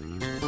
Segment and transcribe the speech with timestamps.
[0.00, 0.47] It's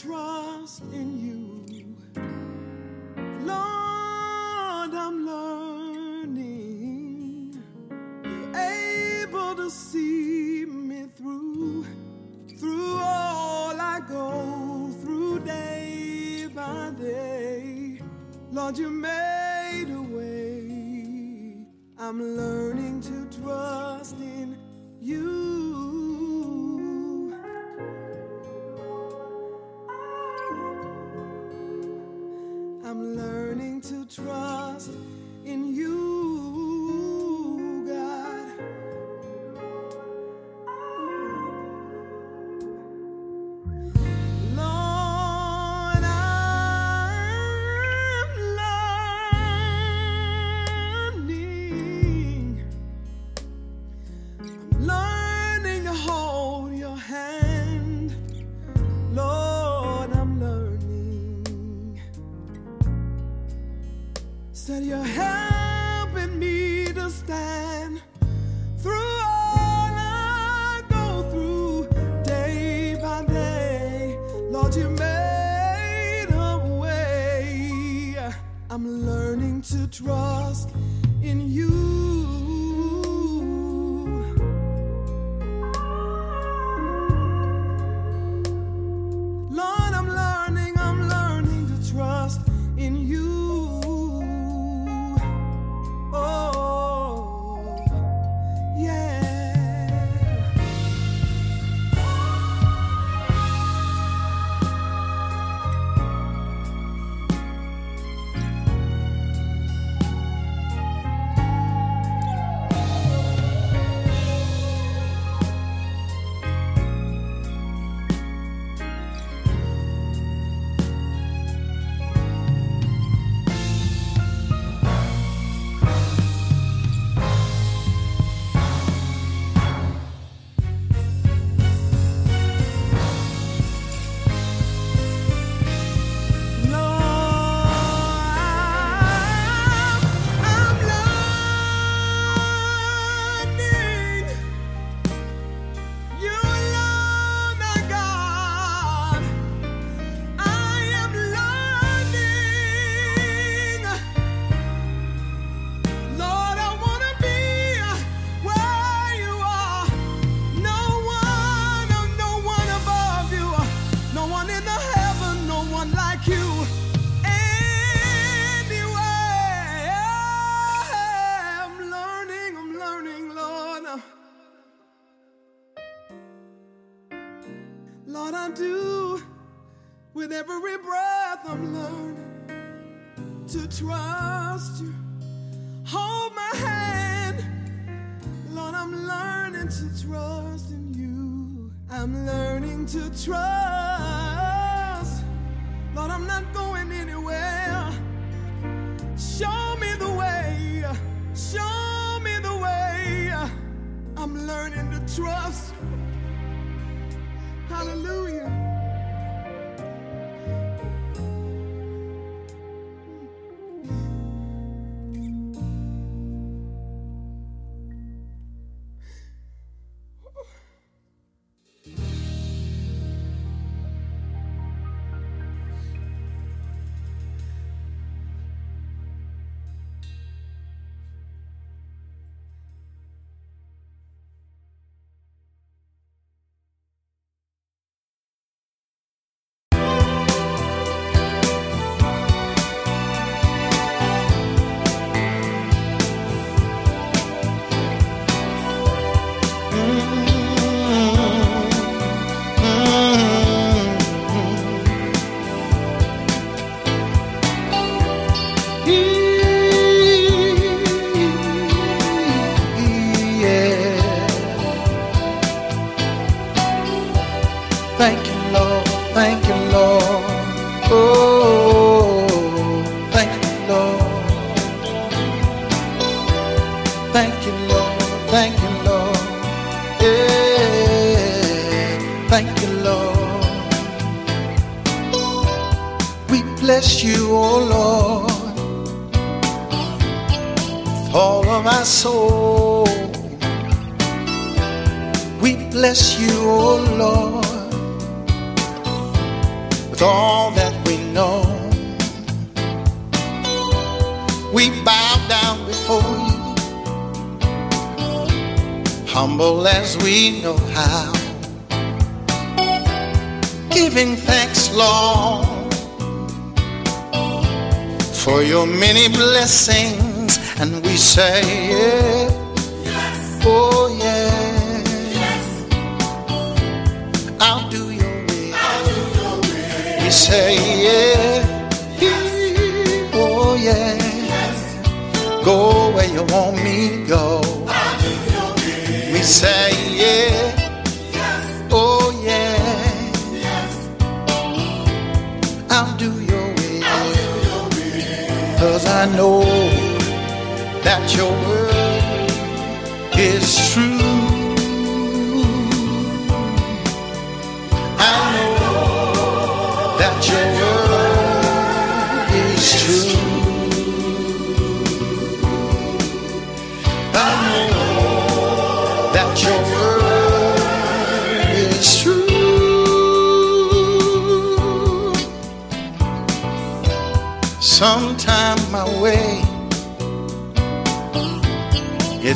[0.00, 1.35] trust in you.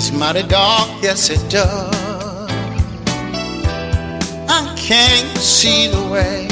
[0.01, 1.95] It's mighty dark, yes it does.
[4.49, 6.49] I can't see the way,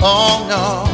[0.00, 0.86] oh no.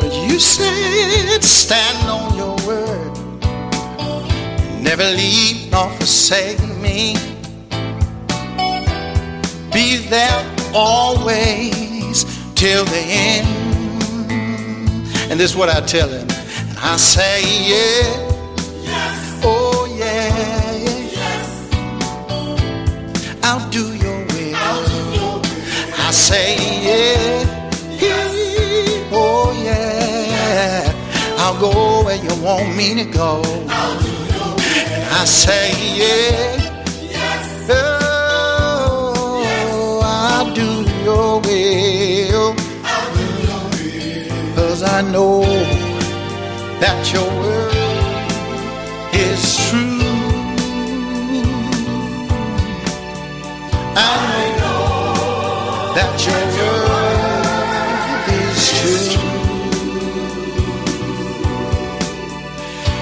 [0.00, 3.12] But you said stand on your word,
[4.80, 7.16] never leave nor forsake me.
[9.72, 12.24] Be there always
[12.54, 13.48] till the end.
[15.28, 16.23] And this is what I tell him.
[16.86, 18.04] I say, yeah.
[19.42, 21.42] Oh, yeah, yeah.
[23.42, 24.54] I'll do your will.
[25.96, 26.56] I say,
[26.88, 27.44] yeah.
[29.12, 30.92] Oh, yeah.
[31.38, 33.42] I'll go where you want me to go.
[33.42, 33.70] And
[35.20, 36.60] I say, yeah.
[37.70, 39.32] Oh,
[40.04, 42.54] I'll do your will.
[44.54, 45.42] Cause I know
[46.84, 47.72] that your word
[49.14, 50.04] is true.
[53.96, 53.98] I
[54.58, 54.84] know
[55.96, 57.24] that your word
[58.42, 59.16] is true.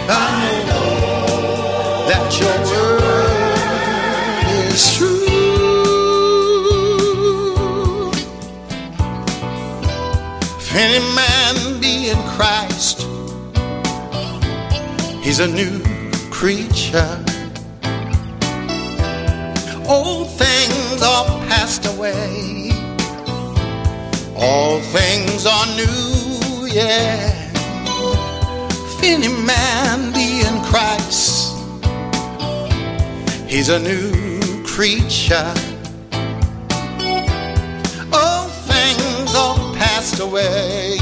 [0.09, 0.31] I
[0.69, 0.91] know
[2.11, 3.63] that your word
[4.71, 5.33] is true.
[10.75, 11.12] Any
[15.33, 15.81] he's a new
[16.31, 17.17] creature.
[19.89, 22.71] Old things are passed away.
[24.37, 27.33] All things are new, yeah.
[29.03, 31.57] Any man be in Christ,
[33.49, 34.13] he's a new
[34.67, 35.55] creature.
[38.13, 40.99] All things are passed away.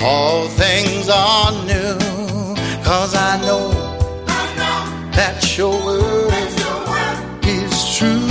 [0.00, 2.11] All things are new.
[2.94, 3.70] Cause I know
[5.12, 6.30] that your word
[7.42, 8.28] is true.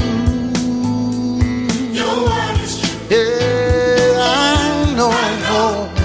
[3.09, 5.09] Yeah, I know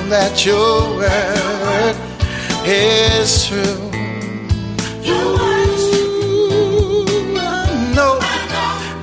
[0.08, 1.96] that your word
[2.64, 3.90] is true.
[7.36, 8.18] I know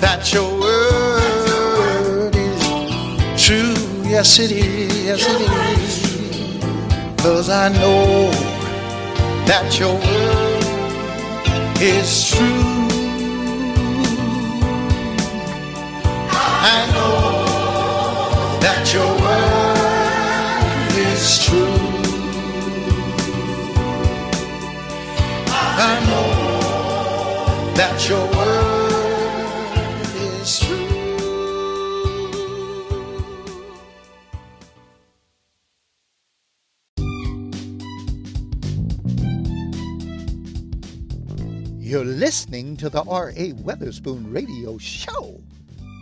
[0.01, 3.75] that your word is true.
[4.09, 5.05] Yes, it is.
[5.05, 7.21] Yes, it is.
[7.21, 8.42] Cause I know
[9.45, 10.63] that your word
[11.81, 12.83] is true.
[16.75, 17.45] I know
[18.61, 21.79] that your word is true.
[25.85, 26.29] I know
[27.75, 28.82] that your word
[42.77, 43.53] to the R.A.
[43.53, 45.41] Weatherspoon Radio Show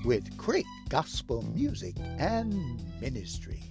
[0.06, 3.64] with great gospel music and ministry.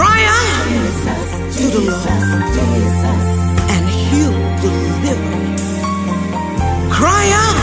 [0.00, 2.08] Cry out to the Lord
[3.74, 5.60] and He'll deliver you.
[6.98, 7.58] Cry out,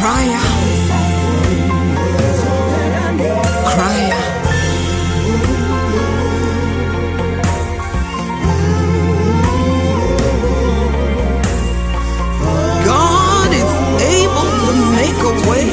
[0.00, 0.56] cry out,
[3.74, 4.32] cry out.
[12.92, 13.72] God is
[14.18, 15.68] able to make a way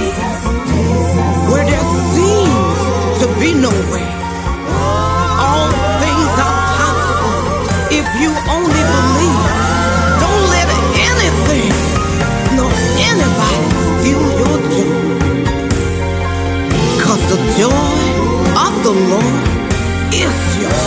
[1.49, 2.79] where there seems
[3.21, 4.02] to be no way.
[17.63, 17.71] Joy
[18.65, 19.47] of the Lord
[20.11, 20.82] is your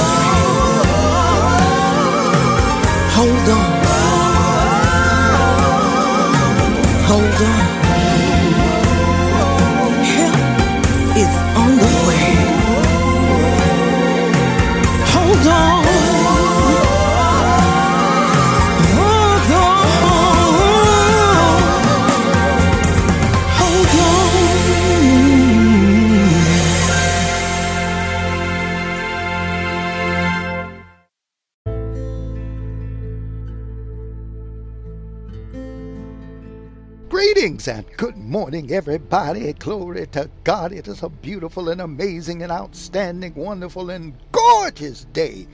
[38.36, 39.50] morning, everybody.
[39.54, 40.70] Glory to God.
[40.70, 45.48] It is a beautiful and amazing and outstanding, wonderful and gorgeous day.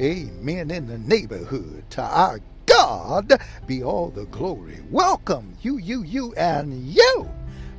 [0.00, 0.72] Amen.
[0.72, 1.84] In the neighborhood.
[1.90, 4.80] To our God be all the glory.
[4.90, 7.30] Welcome, you, you, you, and you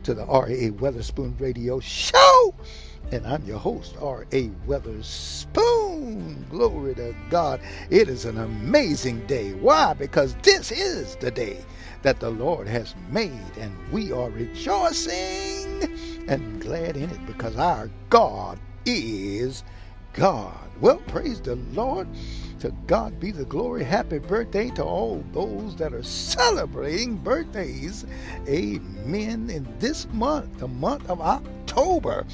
[0.04, 0.72] to the R.A.
[0.72, 2.56] Weatherspoon Radio Show.
[3.12, 4.48] And I'm your host, R.A.
[4.66, 6.50] Weatherspoon.
[6.50, 7.60] Glory to God.
[7.90, 9.56] It is an amazing day.
[9.56, 9.94] Why?
[9.94, 11.66] Because this is the day
[12.04, 15.84] that the Lord has made, and we are rejoicing
[16.28, 19.64] and glad in it because our God is
[20.14, 20.58] God.
[20.82, 22.08] Well, praise the Lord.
[22.60, 23.84] To God be the glory.
[23.84, 28.04] Happy birthday to all those that are celebrating birthdays.
[28.48, 29.50] Amen.
[29.52, 32.26] In this month, the month of October.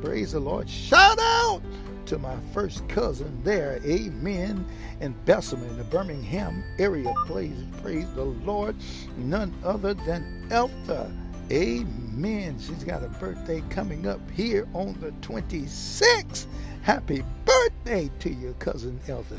[0.00, 0.70] Praise the Lord.
[0.70, 1.62] Shout out
[2.06, 3.80] to my first cousin there.
[3.84, 4.64] Amen.
[5.00, 7.12] In Bessemer, in the Birmingham area.
[7.26, 8.76] Praise, praise the Lord.
[9.16, 11.10] None other than Eltha.
[11.50, 12.58] Amen.
[12.58, 16.46] She's got a birthday coming up here on the 26th.
[16.82, 19.38] Happy birthday to your cousin Eltha.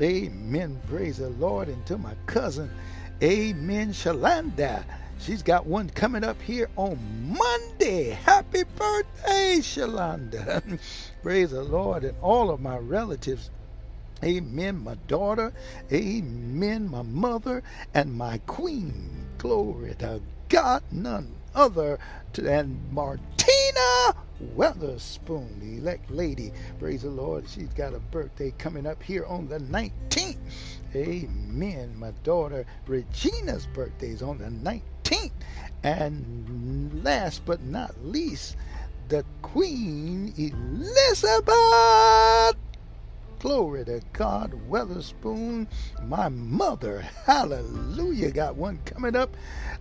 [0.00, 0.80] Amen.
[0.88, 1.68] Praise the Lord.
[1.68, 2.70] And to my cousin,
[3.22, 4.84] Amen, Shalanda.
[5.24, 8.10] She's got one coming up here on Monday.
[8.10, 10.78] Happy birthday, Shalanda.
[11.22, 12.04] Praise the Lord.
[12.04, 13.48] And all of my relatives.
[14.22, 14.84] Amen.
[14.84, 15.54] My daughter.
[15.90, 16.90] Amen.
[16.90, 17.62] My mother
[17.94, 19.26] and my queen.
[19.38, 20.82] Glory to God.
[20.92, 21.98] None other
[22.34, 24.14] than Martina
[24.54, 26.52] Weatherspoon, the elect lady.
[26.78, 27.48] Praise the Lord.
[27.48, 30.36] She's got a birthday coming up here on the 19th.
[30.94, 31.98] Amen.
[31.98, 34.82] My daughter Regina's birthday is on the 19th.
[35.84, 38.56] And last but not least,
[39.08, 41.54] the Queen Elizabeth.
[43.38, 45.66] Glory to God, Weatherspoon,
[46.04, 47.02] my mother.
[47.26, 48.30] Hallelujah.
[48.30, 49.36] Got one coming up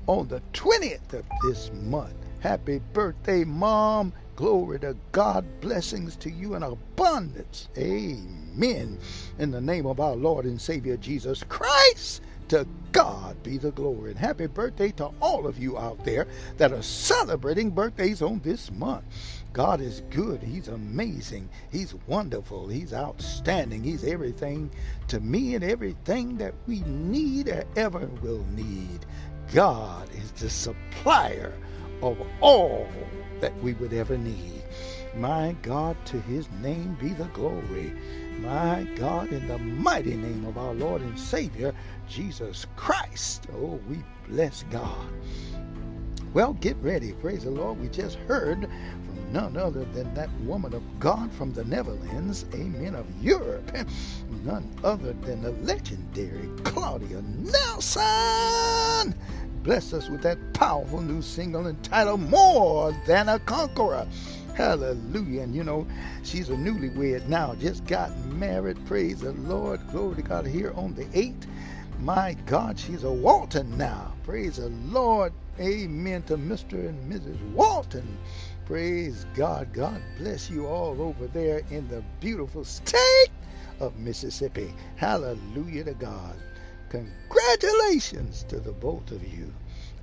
[0.08, 2.16] on the 20th of this month.
[2.42, 4.12] Happy birthday, Mom.
[4.36, 5.46] Glory to God.
[5.62, 7.70] Blessings to you in abundance.
[7.78, 9.00] Amen.
[9.40, 12.22] In the name of our Lord and Savior Jesus Christ.
[12.50, 14.12] To God be the glory.
[14.12, 16.28] And happy birthday to all of you out there
[16.58, 19.06] that are celebrating birthdays on this month.
[19.54, 20.42] God is good.
[20.42, 21.50] He's amazing.
[21.72, 22.68] He's wonderful.
[22.68, 23.84] He's outstanding.
[23.84, 24.72] He's everything
[25.08, 29.06] to me and everything that we need or ever will need.
[29.54, 31.54] God is the supplier
[32.02, 32.88] of all
[33.42, 34.64] that we would ever need.
[35.16, 37.94] My God, to his name be the glory.
[38.40, 41.74] My God, in the mighty name of our Lord and Savior,
[42.14, 43.48] Jesus Christ.
[43.56, 43.98] Oh, we
[44.30, 45.08] bless God.
[46.36, 47.14] Well, get ready.
[47.14, 47.80] Praise the Lord.
[47.80, 52.94] We just heard from none other than that woman of God from the Netherlands, amen,
[52.94, 53.76] of Europe.
[54.44, 59.16] None other than the legendary Claudia Nelson.
[59.64, 64.08] Bless us with that powerful new single entitled More Than a Conqueror.
[64.56, 65.42] Hallelujah.
[65.42, 65.88] And you know,
[66.22, 68.86] she's a newlywed now, just got married.
[68.86, 69.80] Praise the Lord.
[69.90, 71.48] Glory to God here on the 8th.
[72.04, 74.12] My God, she's a Walton now.
[74.24, 75.32] Praise the Lord.
[75.58, 76.74] Amen to Mr.
[76.74, 77.40] and Mrs.
[77.54, 78.18] Walton.
[78.66, 79.72] Praise God.
[79.72, 83.30] God bless you all over there in the beautiful state
[83.80, 84.74] of Mississippi.
[84.98, 86.36] Hallelujah to God.
[86.90, 89.54] Congratulations to the both of you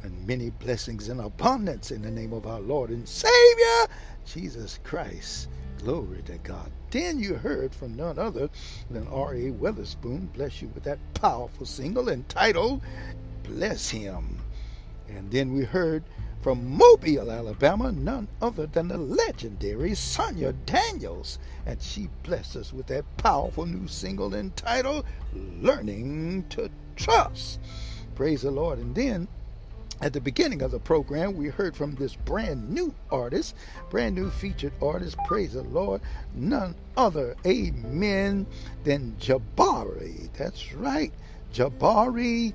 [0.03, 5.49] and many blessings in abundance in the name of our Lord and Savior, Jesus Christ.
[5.83, 6.71] Glory to God.
[6.91, 8.51] Then you heard from none other
[8.91, 9.51] than R.A.
[9.51, 10.31] Weatherspoon.
[10.35, 12.83] Bless you with that powerful single entitled
[13.45, 14.39] Bless Him.
[15.09, 16.05] And then we heard
[16.43, 21.39] from Mobile, Alabama, none other than the legendary Sonia Daniels.
[21.65, 27.59] And she blessed us with that powerful new single entitled Learning to Trust.
[28.15, 28.79] Praise the Lord.
[28.79, 29.29] And then
[30.01, 33.55] at the beginning of the program, we heard from this brand new artist,
[33.91, 36.01] brand new featured artist, praise the Lord,
[36.35, 38.47] none other, amen,
[38.85, 40.33] than Jabari.
[40.37, 41.13] That's right,
[41.53, 42.55] Jabari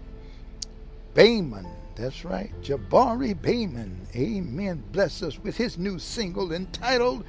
[1.14, 1.68] Bayman.
[1.96, 3.96] That's right, Jabari Bayman.
[4.16, 4.84] Amen.
[4.92, 7.24] Bless us with his new single entitled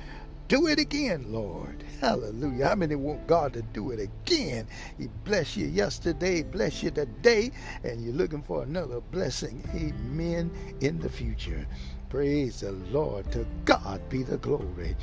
[0.49, 1.83] do it again, Lord.
[2.01, 2.69] Hallelujah.
[2.69, 4.67] How many want God to do it again?
[4.99, 7.51] He blessed you yesterday, bless you today,
[7.85, 9.63] and you're looking for another blessing.
[9.75, 10.51] Amen.
[10.81, 11.67] In the future.
[12.11, 13.31] Praise the Lord.
[13.33, 14.97] To God be the glory.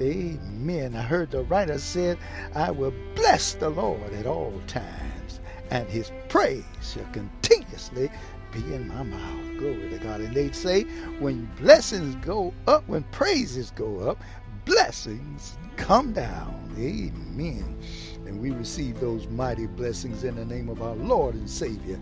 [0.00, 0.94] Amen.
[0.96, 2.18] I heard the writer said,
[2.54, 8.10] I will bless the Lord at all times, and his praise shall continuously
[8.52, 9.58] be in my mouth.
[9.58, 10.20] Glory to God.
[10.20, 10.82] And they say,
[11.18, 14.18] when blessings go up, when praises go up,
[14.66, 16.54] blessings come down.
[16.78, 17.78] Amen.
[18.26, 21.98] And we receive those mighty blessings in the name of our Lord and Savior,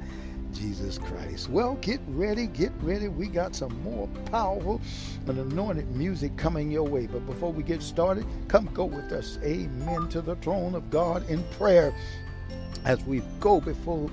[0.53, 1.50] Jesus Christ.
[1.50, 3.09] Well, get ready, get ready.
[3.09, 4.81] We got some more powerful
[5.29, 7.07] and anointed music coming your way.
[7.07, 9.38] But before we get started, come go with us.
[9.44, 10.09] Amen.
[10.09, 11.94] To the throne of God in prayer
[12.85, 14.11] as we go before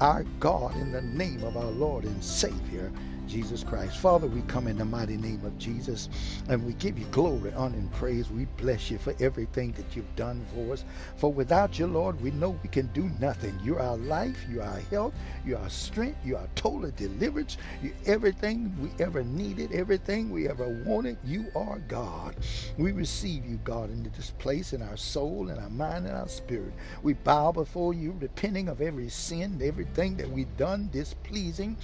[0.00, 2.90] our God in the name of our Lord and Savior,
[3.32, 3.96] Jesus Christ.
[3.96, 6.10] Father, we come in the mighty name of Jesus
[6.50, 8.30] and we give you glory, honor, and praise.
[8.30, 10.84] We bless you for everything that you've done for us.
[11.16, 13.58] For without you, Lord, we know we can do nothing.
[13.64, 15.14] You're our life, you're our health,
[15.46, 20.68] you're our strength, you're our total deliverance, you're everything we ever needed, everything we ever
[20.84, 21.16] wanted.
[21.24, 22.36] You are God.
[22.76, 26.28] We receive you, God, into this place in our soul, in our mind, and our
[26.28, 26.74] spirit.
[27.02, 31.78] We bow before you, repenting of every sin, everything that we've done displeasing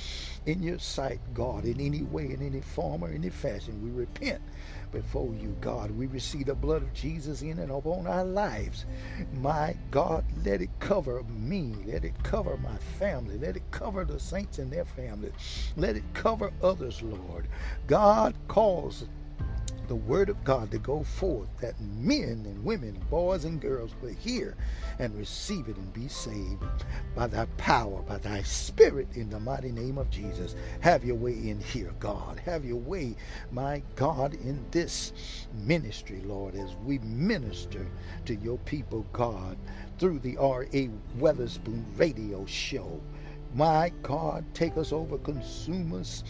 [0.48, 3.82] in your sight, God, in any way, in any form, or any fashion.
[3.84, 4.42] We repent
[4.92, 5.92] before you, God.
[5.92, 8.87] We receive the blood of Jesus in and upon our lives.
[9.40, 11.74] My God, let it cover me.
[11.87, 13.38] Let it cover my family.
[13.38, 15.32] Let it cover the saints and their families.
[15.76, 17.48] Let it cover others, Lord.
[17.87, 19.06] God calls
[19.88, 24.12] the word of God to go forth that men and women, boys and girls will
[24.14, 24.55] hear
[24.98, 26.62] and receive it and be saved
[27.16, 30.55] by thy power, by thy spirit in the mighty name of Jesus.
[30.81, 32.38] Have your way in here, God.
[32.44, 33.16] Have your way,
[33.51, 35.12] my God, in this
[35.55, 37.87] ministry, Lord, as we minister
[38.27, 39.57] to your people, God,
[39.98, 40.90] through the R.A.
[41.18, 43.01] Weatherspoon radio show.
[43.55, 46.22] My God, take us over, consume us,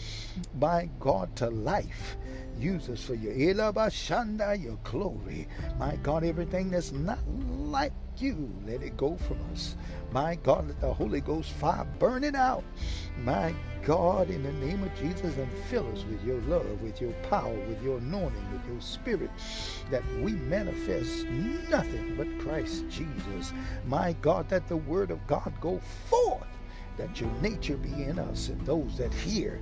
[0.57, 2.15] my God, to life.
[2.59, 5.47] Use us for your Elabashanda, your glory.
[5.77, 9.77] My God, everything that's not like you, let it go from us.
[10.11, 12.65] My God, let the Holy Ghost fire burn it out.
[13.23, 17.13] My God, in the name of Jesus, and fill us with your love, with your
[17.29, 19.31] power, with your anointing, with your spirit,
[19.89, 21.27] that we manifest
[21.69, 23.53] nothing but Christ Jesus.
[23.87, 26.45] My God, that the word of God go forth
[26.99, 29.59] that your nature be in us and those that hear.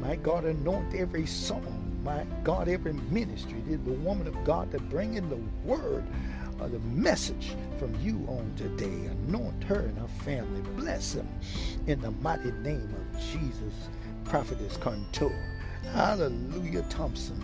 [0.00, 1.82] My God, anoint every song.
[2.02, 3.60] My God, every ministry.
[3.68, 6.04] Did the woman of God that bring in the word,
[6.60, 9.10] or the message from you on today.
[9.26, 10.62] Anoint her and her family.
[10.76, 11.28] Bless them
[11.86, 13.74] in the mighty name of Jesus.
[14.24, 15.36] Prophetess Contour.
[15.92, 17.42] Hallelujah, Thompson.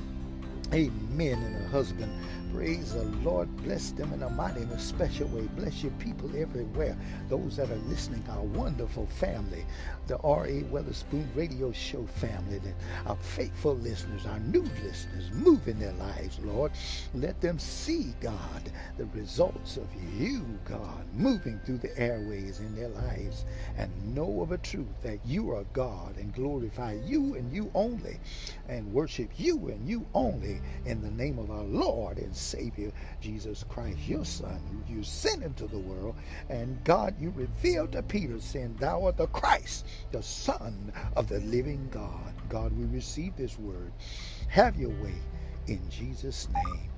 [0.73, 1.39] Amen.
[1.43, 2.13] And her husband.
[2.55, 3.49] Praise the Lord.
[3.65, 5.49] Bless them in a mighty and a special way.
[5.57, 6.97] Bless your people everywhere.
[7.29, 9.65] Those that are listening, our wonderful family,
[10.07, 10.63] the R.A.
[10.65, 12.75] Weatherspoon Radio Show family, that
[13.07, 16.73] our faithful listeners, our new listeners, move in their lives, Lord.
[17.15, 19.87] Let them see, God, the results of
[20.19, 23.45] you, God, moving through the airways in their lives
[23.77, 28.19] and know of a truth that you are God and glorify you and you only
[28.69, 33.65] and worship you and you only in the name of our Lord and Savior, Jesus
[33.69, 36.15] Christ, your Son, who you sent into the world.
[36.49, 41.41] And God, you revealed to Peter, saying, Thou art the Christ, the Son of the
[41.41, 42.33] living God.
[42.49, 43.93] God, we receive this word.
[44.49, 45.15] Have your way
[45.67, 46.91] in Jesus' name.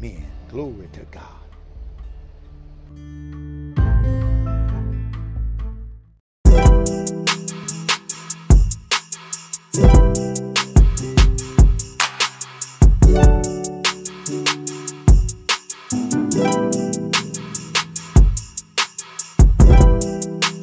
[0.00, 0.26] Amen.
[0.48, 1.44] Glory to God.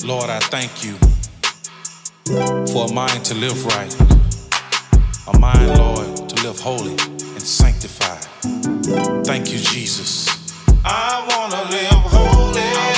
[0.04, 1.11] Lord, I thank you
[2.26, 3.94] for a mind to live right,
[5.28, 8.24] a mind, Lord, to live holy and sanctified.
[9.26, 10.28] Thank you, Jesus.
[10.86, 12.91] I want to live holy.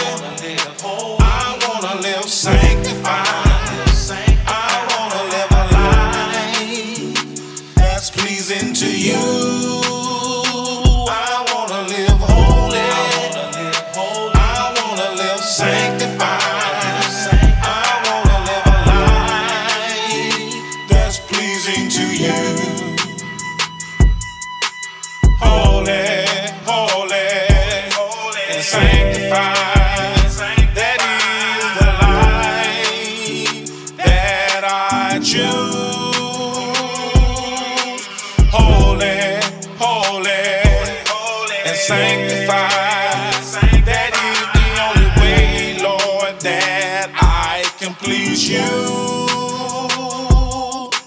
[47.84, 48.64] Can please you.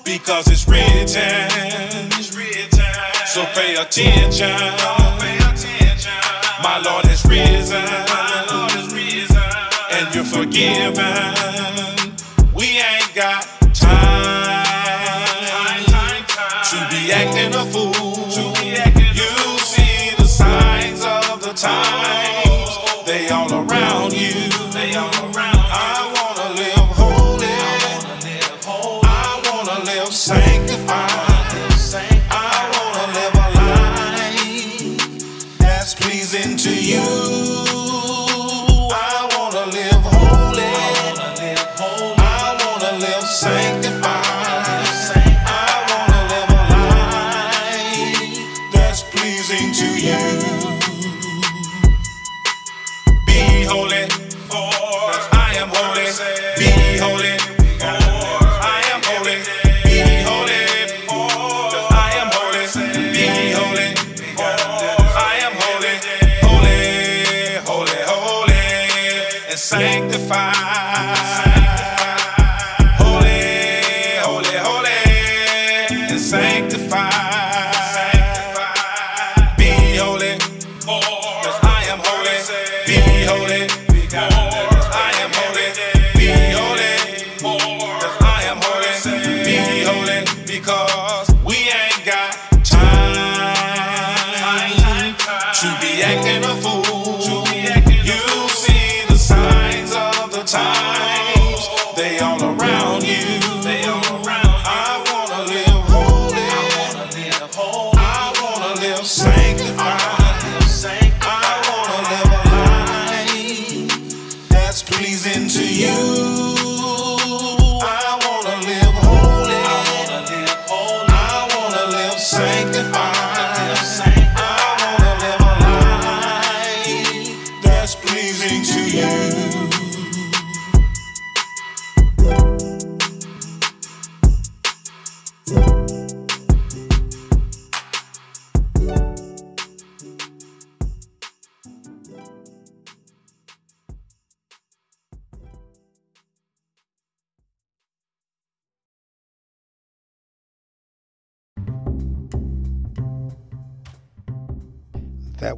[0.04, 1.06] Because it's written.
[3.24, 4.50] So pay attention.
[6.62, 7.86] My Lord has risen.
[9.90, 11.32] And you're forgiven.
[12.54, 14.64] We ain't got time
[16.70, 17.95] to be acting a fool.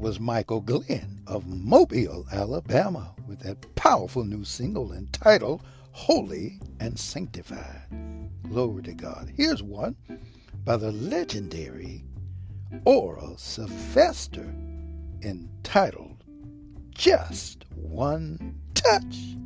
[0.09, 7.83] was Michael Glenn of Mobile, Alabama, with that powerful new single entitled Holy and Sanctified.
[8.49, 9.31] Glory to God.
[9.37, 9.97] Here's one
[10.64, 12.07] by the legendary
[12.87, 14.51] Oral Sylvester
[15.21, 16.25] entitled
[16.88, 19.37] Just One Touch.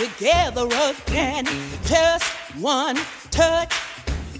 [0.00, 1.44] together again.
[1.84, 2.24] Just
[2.58, 2.96] one
[3.30, 3.74] touch,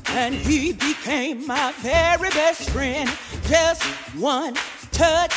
[0.09, 3.11] and he became my very best friend.
[3.47, 3.83] Just
[4.17, 4.55] one
[4.91, 5.35] touch.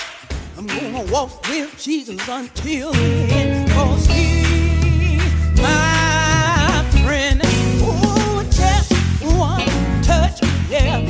[0.58, 3.70] I'm gonna walk with Jesus until the end.
[3.72, 5.18] Cause he,
[5.62, 7.42] my friend.
[7.84, 11.02] Oh, just one touch, yeah.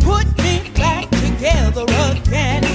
[0.00, 2.67] Put me back together again.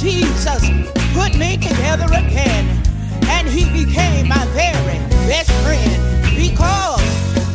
[0.00, 0.70] Jesus
[1.12, 2.64] put me together again,
[3.26, 7.02] and he became my very best friend because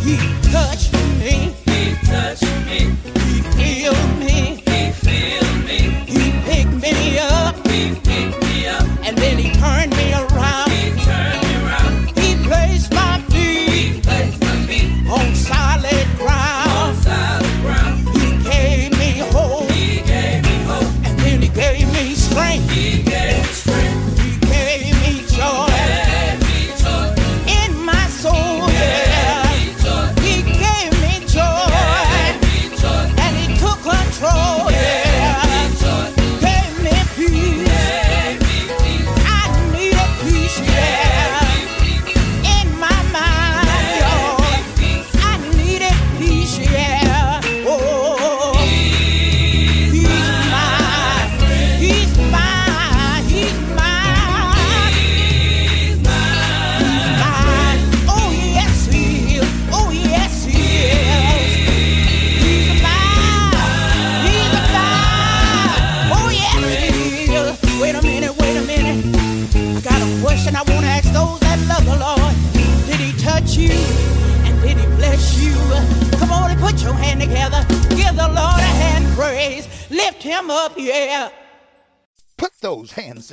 [0.03, 0.17] he
[0.51, 1.52] touched me.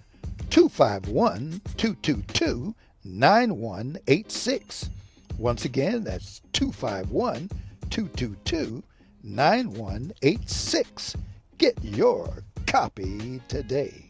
[0.49, 2.76] 251 222
[3.06, 4.89] 9186.
[5.38, 7.49] Once again, that's 251
[7.89, 8.84] 222
[9.24, 11.16] 9186.
[11.58, 14.10] Get your copy today.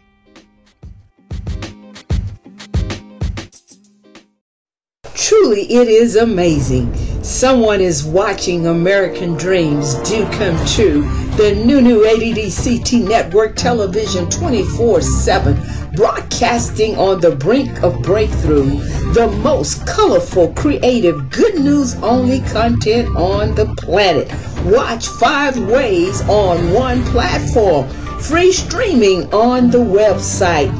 [5.14, 6.94] Truly, it is amazing.
[7.24, 11.02] Someone is watching American Dreams Do Come True.
[11.38, 15.58] The new new ADDCT network television 24 7,
[15.96, 18.70] broadcasting on the brink of breakthrough.
[19.14, 24.32] The most colorful, creative, good news only content on the planet.
[24.66, 27.88] Watch five ways on one platform.
[28.20, 30.72] Free streaming on the website.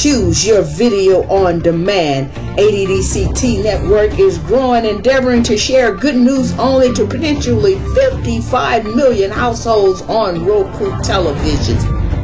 [0.00, 2.32] Choose your video on demand.
[2.56, 10.02] ADDCT Network is growing, endeavoring to share good news only to potentially 55 million households
[10.02, 12.21] on Roku televisions.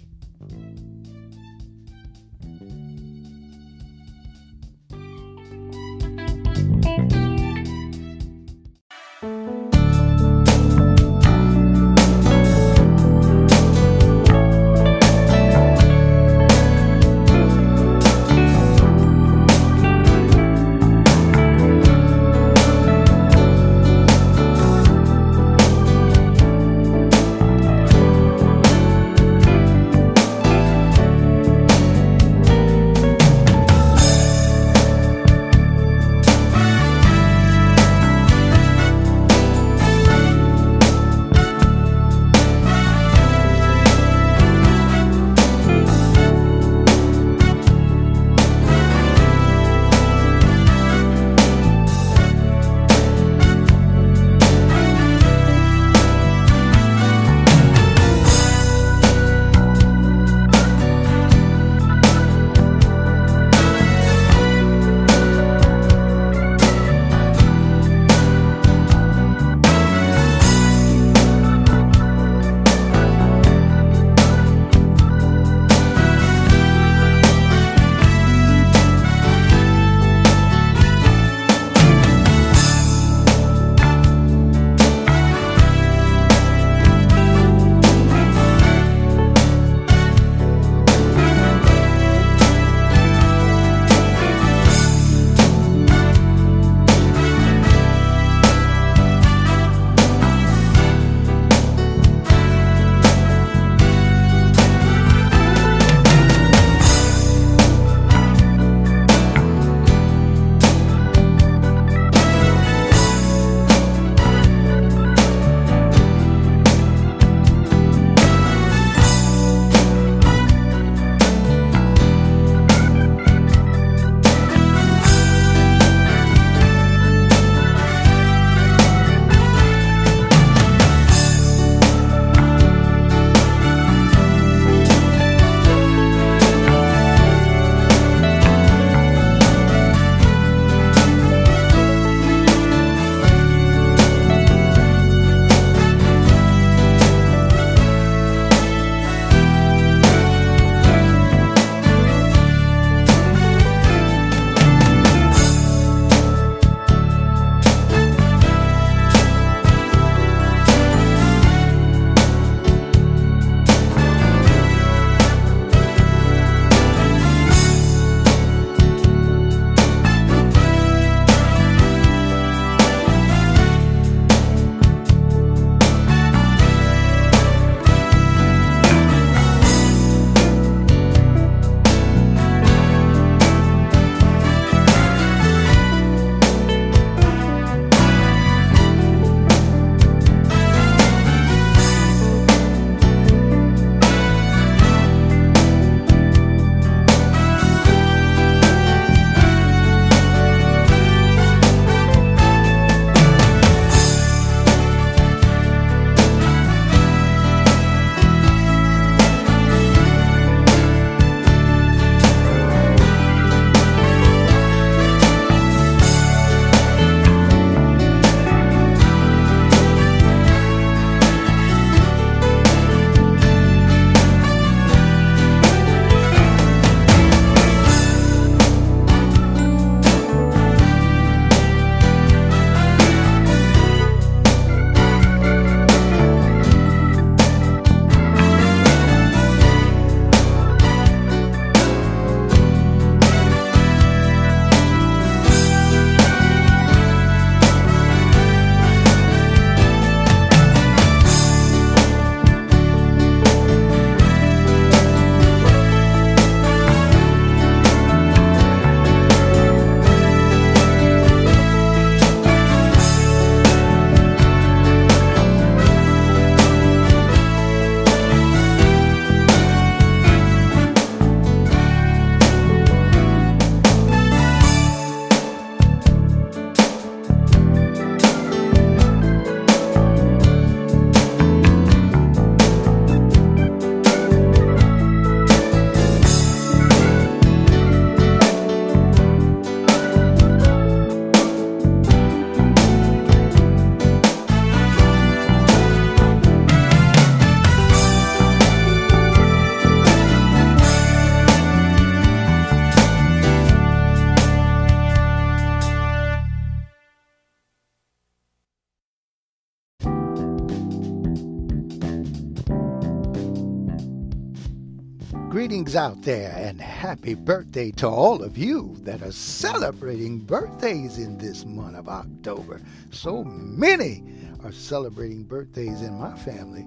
[315.95, 321.39] Greetings out there and happy birthday to all of you that are celebrating birthdays in
[321.39, 322.81] this month of October.
[323.13, 324.25] So many
[324.65, 326.87] are celebrating birthdays in my family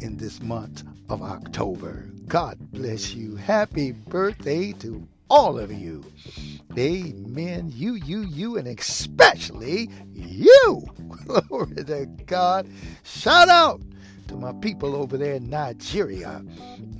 [0.00, 2.10] in this month of October.
[2.28, 3.36] God bless you.
[3.36, 6.04] Happy birthday to all of you.
[6.76, 7.72] Amen.
[7.74, 10.84] You, you, you, and especially you.
[11.48, 12.68] Glory to God.
[13.02, 13.80] Shout out
[14.32, 16.42] to my people over there in Nigeria.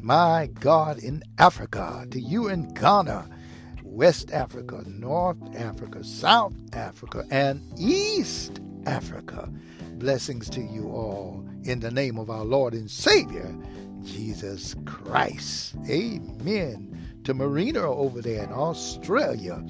[0.02, 3.26] My God, in Africa, to you in Ghana,
[3.82, 9.48] West Africa, North Africa, South Africa, and East Africa.
[9.94, 13.56] Blessings to you all in the name of our Lord and Savior,
[14.04, 15.74] Jesus Christ.
[15.88, 17.20] Amen.
[17.24, 19.64] To Marina over there in Australia.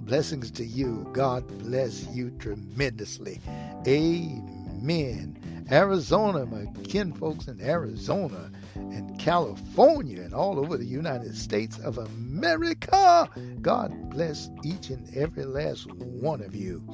[0.00, 1.08] Blessings to you.
[1.12, 3.40] God bless you tremendously.
[3.86, 5.38] Amen.
[5.70, 13.28] Arizona, my kinfolks in Arizona and California and all over the United States of America.
[13.62, 16.86] God bless each and every last one of you.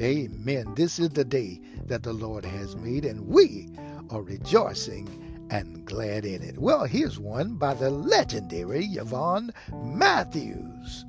[0.00, 0.72] Amen.
[0.74, 3.68] This is the day that the Lord has made, and we
[4.10, 6.58] are rejoicing and glad in it.
[6.58, 11.04] Well, here's one by the legendary Yvonne Matthews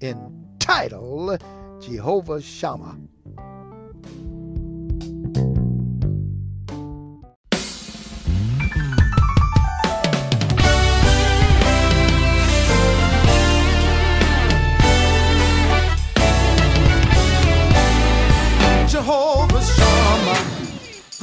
[0.00, 1.42] entitled
[1.80, 2.98] Jehovah Shammah.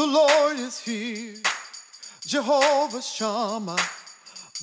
[0.09, 1.35] Lord is here.
[2.25, 3.77] Jehovah Shammah,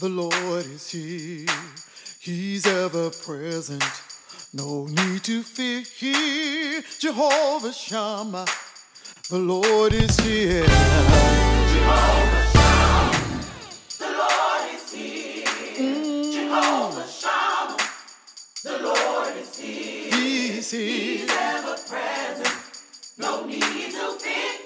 [0.01, 1.47] the Lord is here.
[2.19, 3.85] He's ever present,
[4.53, 5.83] no need to fear.
[5.83, 8.47] Here, Jehovah Shammah,
[9.31, 10.65] the Lord is here.
[10.65, 13.45] Jehovah Shammah,
[13.99, 15.47] the Lord is here.
[15.79, 16.33] Mm.
[16.33, 17.79] Jehovah Shammah,
[18.65, 20.11] the Lord is here.
[20.13, 20.91] He's here.
[20.91, 22.55] He's ever present.
[23.19, 24.66] No need to fear.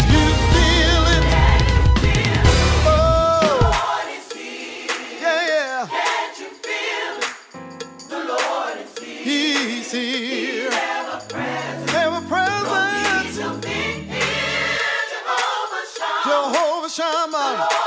[9.91, 10.71] He's here.
[10.71, 11.95] He's ever present.
[11.95, 13.65] Ever present.
[16.23, 17.67] Jehovah Shammah.
[17.67, 17.80] Can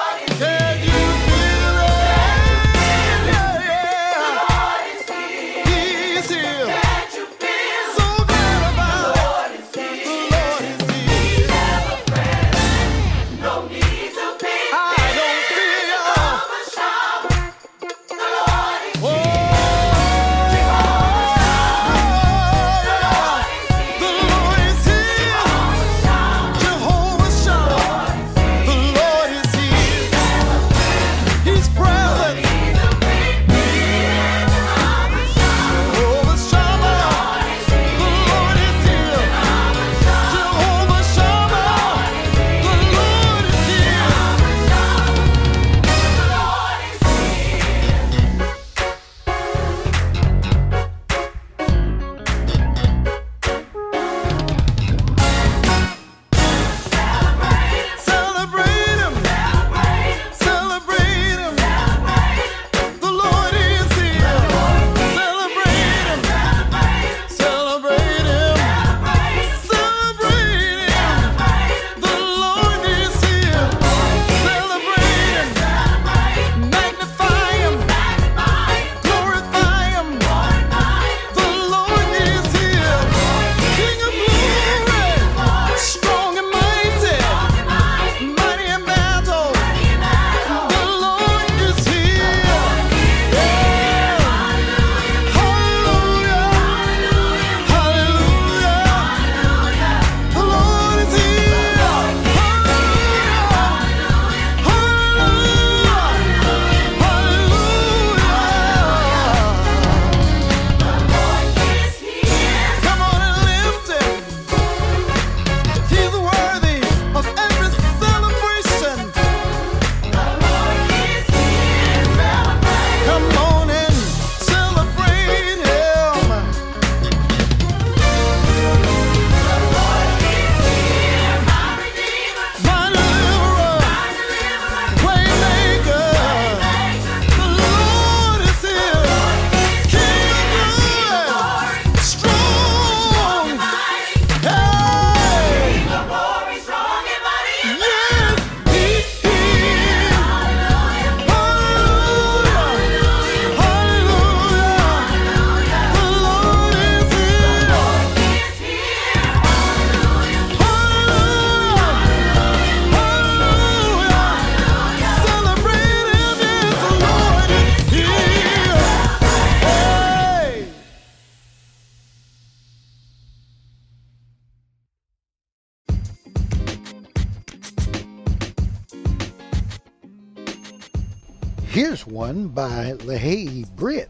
[182.55, 184.09] by LaHaye Britt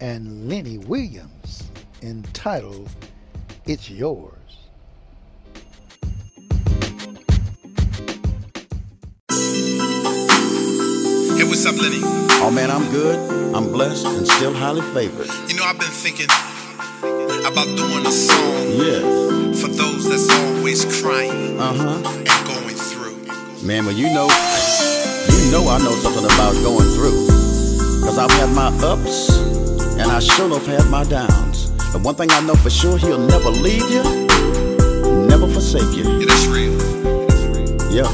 [0.00, 1.64] and Lenny Williams
[2.02, 2.88] entitled
[3.66, 4.32] It's Yours.
[11.38, 12.00] Hey, what's up, Lenny?
[12.44, 13.16] Oh man, I'm good.
[13.54, 15.26] I'm blessed and still highly favored.
[15.48, 16.26] You know, I've been thinking
[17.48, 19.00] about doing a song Yeah.
[19.56, 22.02] for those that's always crying Uh huh.
[22.18, 23.16] and going through.
[23.66, 24.28] Man, well you know,
[25.32, 27.31] you know I know something about going through.
[28.02, 29.38] Cause I've had my ups
[29.98, 31.70] and I sure enough had my downs.
[31.92, 34.02] But one thing I know for sure, he'll never leave you,
[35.26, 36.04] never forsake you.
[36.18, 36.72] Yeah, that's real.
[37.92, 38.10] Yeah.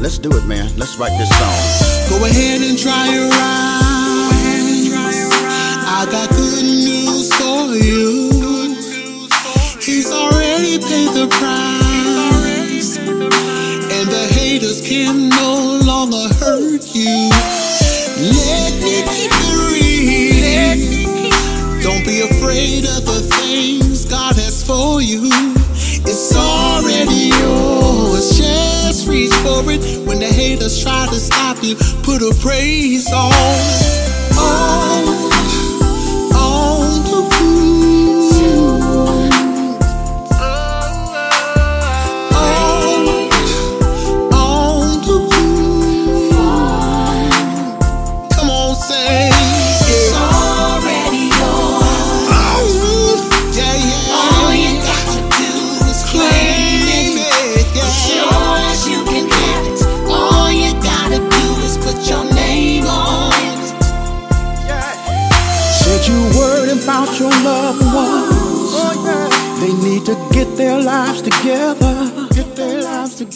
[0.00, 0.70] Let's do it, man.
[0.76, 2.10] Let's write this song.
[2.10, 4.92] Go ahead and try your eyes.
[5.86, 8.30] I got good news for you.
[9.80, 12.98] He's already paid the price.
[12.98, 17.30] And the haters can no longer hurt you.
[31.64, 33.10] You, put a praise.
[33.12, 33.32] On,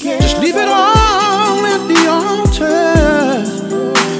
[0.01, 2.95] Just leave it all at the altar.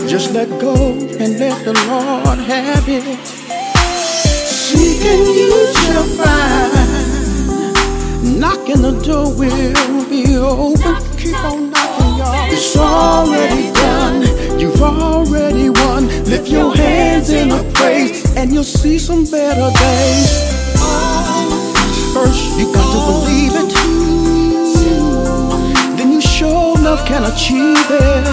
[0.09, 3.05] Just let go and let the Lord have it.
[4.49, 6.75] Seek and you shall find.
[8.41, 10.97] Knocking the door will be open.
[11.17, 12.53] Keep on knocking, y'all.
[12.53, 14.59] It's already done.
[14.59, 16.09] You've already won.
[16.25, 20.31] Lift your hands in a praise, and you'll see some better days.
[22.13, 23.98] First, you got to believe it.
[26.89, 28.25] Then you sure enough can achieve it.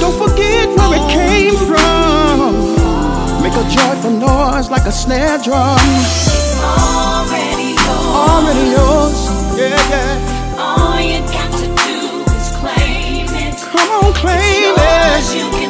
[0.00, 2.54] Don't forget where it came from.
[3.42, 5.78] Make a joyful noise like a snare drum.
[6.60, 8.06] Already yours.
[8.16, 9.18] Already yours.
[9.56, 10.58] Yeah, yeah.
[10.58, 13.56] All you got to do is claim it.
[13.70, 15.38] Come on, claim Yours, it.
[15.38, 15.69] you can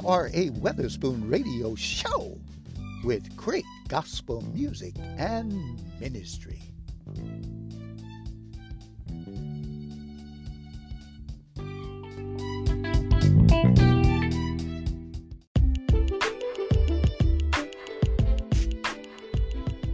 [0.00, 0.50] The R.A.
[0.50, 2.38] Weatherspoon Radio Show
[3.02, 6.62] with great gospel music and ministry.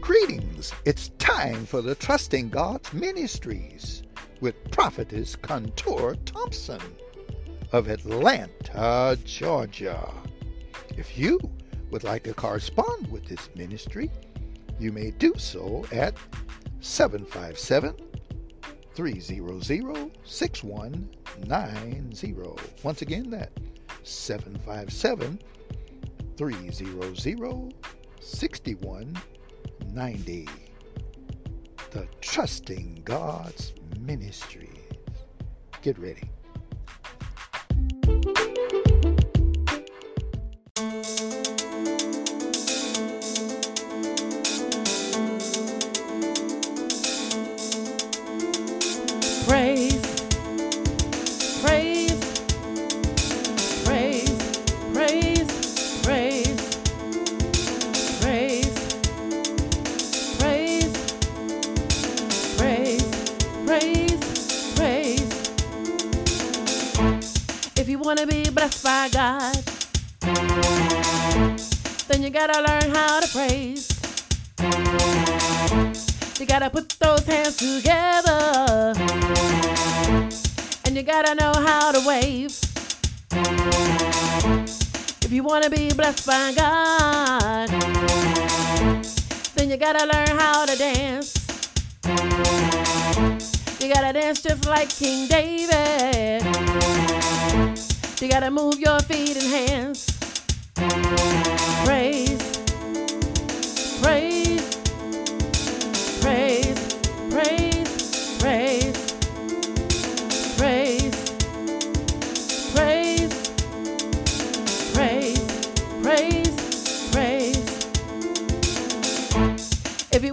[0.01, 0.73] Greetings.
[0.85, 4.03] It's time for the Trusting God's Ministries
[4.41, 6.81] with Prophetess Contour Thompson
[7.75, 10.09] of Atlanta, Georgia.
[10.97, 11.41] If you
[11.91, 14.12] would like to correspond with this ministry,
[14.79, 16.14] you may do so at
[16.79, 17.97] 757
[18.95, 19.64] 300
[20.22, 22.45] 6190.
[22.85, 23.51] Once again, that
[24.05, 25.41] 757
[26.37, 27.75] 300
[28.20, 30.49] 6190.
[31.91, 34.79] The Trusting God's Ministries.
[35.83, 36.31] Get ready.
[73.35, 73.89] Praise.
[76.39, 78.95] You gotta put those hands together.
[80.85, 82.53] And you gotta know how to wave.
[85.24, 87.68] If you wanna be blessed by God,
[89.57, 91.35] then you gotta learn how to dance.
[93.80, 96.45] You gotta dance just like King David.
[98.20, 100.07] You gotta move your feet and hands.
[101.85, 102.34] Praise,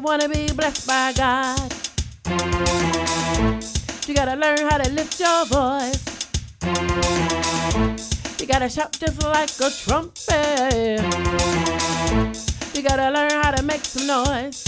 [0.02, 1.74] want to be blessed by God,
[4.08, 6.02] you gotta learn how to lift your voice.
[8.40, 11.02] You gotta shout just like a trumpet.
[12.74, 14.64] You gotta learn how to make some noise.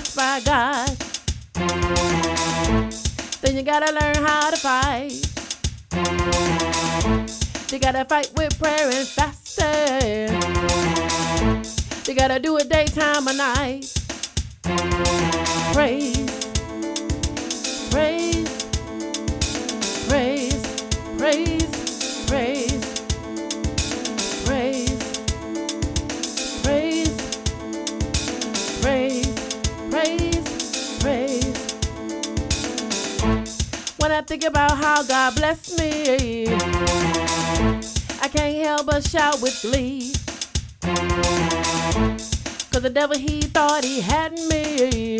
[0.00, 0.88] Blessed by God,
[3.42, 5.12] then you gotta learn how to fight.
[7.72, 10.34] You gotta fight with prayer and fasting.
[12.06, 13.92] You gotta do it daytime or night.
[15.72, 16.29] Praise,
[34.30, 36.46] think about how God blessed me,
[38.22, 40.12] I can't help but shout with glee.
[42.70, 45.18] Cause the devil he thought he had me.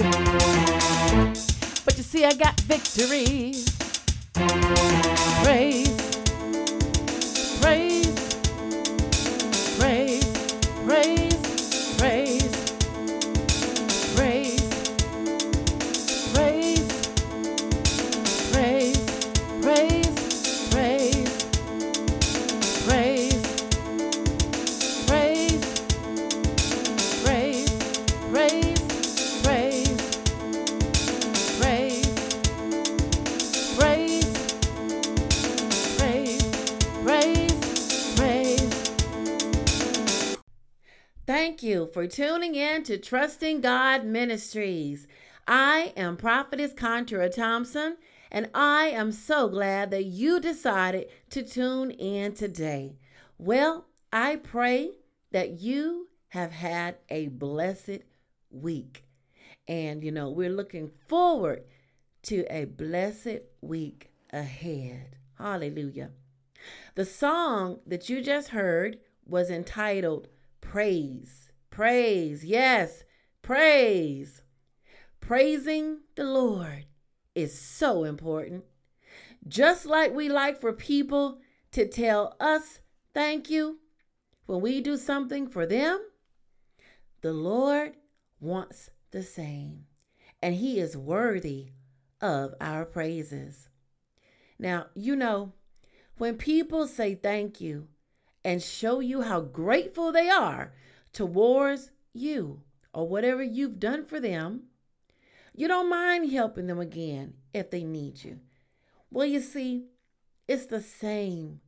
[1.84, 3.54] But you see, I got victory.
[5.42, 5.99] Praise,
[42.10, 45.06] tuning in to Trusting God Ministries.
[45.46, 47.98] I am Prophetess Contra Thompson,
[48.32, 52.96] and I am so glad that you decided to tune in today.
[53.38, 54.90] Well, I pray
[55.30, 58.00] that you have had a blessed
[58.50, 59.04] week.
[59.68, 61.62] And, you know, we're looking forward
[62.24, 65.16] to a blessed week ahead.
[65.38, 66.10] Hallelujah.
[66.96, 70.26] The song that you just heard was entitled
[70.60, 71.49] Praise.
[71.80, 72.44] Praise.
[72.44, 73.04] Yes,
[73.40, 74.42] praise.
[75.18, 76.84] Praising the Lord
[77.34, 78.64] is so important.
[79.48, 81.38] Just like we like for people
[81.72, 82.80] to tell us
[83.14, 83.78] thank you
[84.44, 85.98] when we do something for them,
[87.22, 87.94] the Lord
[88.40, 89.86] wants the same.
[90.42, 91.70] And He is worthy
[92.20, 93.70] of our praises.
[94.58, 95.54] Now, you know,
[96.18, 97.88] when people say thank you
[98.44, 100.74] and show you how grateful they are
[101.12, 104.64] towards you or whatever you've done for them,
[105.54, 108.40] you don't mind helping them again if they need you.
[109.10, 109.86] Well, you see,
[110.46, 111.60] it's the same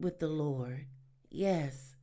[0.00, 0.86] with the Lord.
[1.30, 1.94] Yes.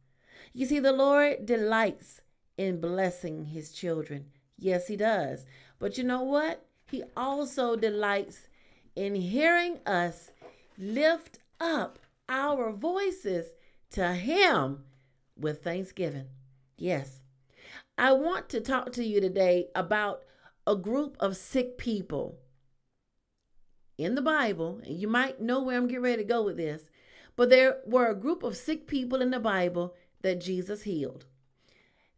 [0.54, 2.22] You see, the Lord delights
[2.58, 4.26] in blessing his children.
[4.58, 5.46] Yes, he does.
[5.80, 6.66] But you know what?
[6.91, 8.48] He also delights
[8.96, 10.32] in hearing us
[10.78, 13.48] lift up our voices
[13.91, 14.84] to him
[15.38, 16.28] with thanksgiving.
[16.78, 17.22] Yes.
[17.98, 20.24] I want to talk to you today about
[20.66, 22.40] a group of sick people
[23.98, 24.82] in the Bible.
[24.86, 26.90] And you might know where I'm getting ready to go with this.
[27.36, 31.26] But there were a group of sick people in the Bible that Jesus healed.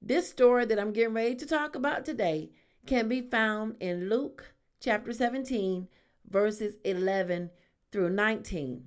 [0.01, 2.51] This story that I'm getting ready to talk about today
[2.86, 5.88] can be found in Luke chapter 17,
[6.30, 7.49] verses 11
[7.91, 8.86] through 19.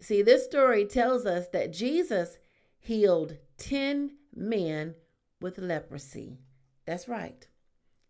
[0.00, 2.38] See, this story tells us that Jesus
[2.78, 4.94] healed 10 men
[5.40, 6.38] with leprosy.
[6.86, 7.46] That's right.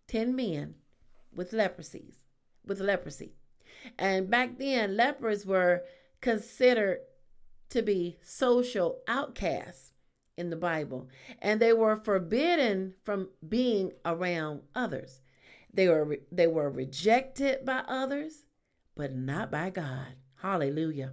[0.09, 0.75] 10 men
[1.35, 2.27] with leprosies,
[2.65, 3.35] with leprosy.
[3.99, 5.83] And back then, lepers were
[6.21, 7.01] considered
[7.71, 9.93] to be social outcasts
[10.37, 11.09] in the Bible,
[11.41, 15.21] and they were forbidden from being around others.
[15.73, 18.45] They were they were rejected by others,
[18.95, 20.15] but not by God.
[20.37, 21.13] Hallelujah.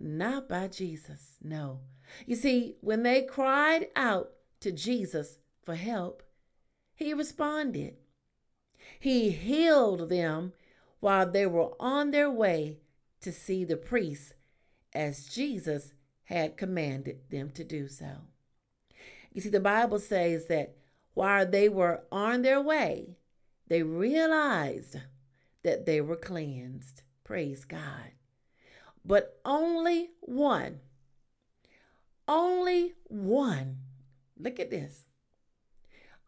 [0.00, 1.38] Not by Jesus.
[1.42, 1.80] No.
[2.26, 6.22] You see, when they cried out to Jesus for help,
[6.94, 7.96] he responded.
[8.98, 10.52] He healed them
[11.00, 12.78] while they were on their way
[13.20, 14.34] to see the priest
[14.94, 15.92] as Jesus
[16.24, 18.22] had commanded them to do so.
[19.32, 20.76] You see, the Bible says that
[21.14, 23.16] while they were on their way,
[23.68, 24.96] they realized
[25.62, 27.02] that they were cleansed.
[27.24, 28.12] Praise God.
[29.04, 30.80] But only one,
[32.26, 33.78] only one,
[34.38, 35.04] look at this,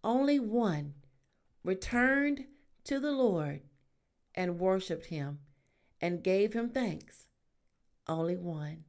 [0.05, 0.95] only one
[1.65, 2.45] returned
[2.85, 3.63] to the Lord
[4.35, 5.41] and worshiped him
[6.01, 7.27] and gave him thanks.
[8.07, 8.85] Only one.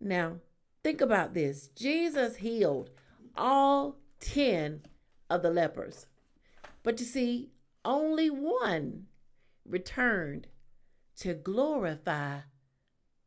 [0.00, 0.36] Now,
[0.84, 2.90] think about this Jesus healed
[3.36, 4.82] all 10
[5.30, 6.06] of the lepers.
[6.82, 7.50] But you see,
[7.84, 9.06] only one
[9.66, 10.46] returned
[11.16, 12.40] to glorify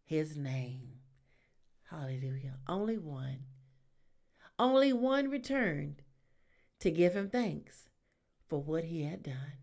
[0.04, 0.91] his name.
[1.92, 2.56] Hallelujah.
[2.70, 3.40] Only one.
[4.58, 6.04] Only one returned
[6.80, 7.90] to give him thanks
[8.48, 9.58] for what he had done.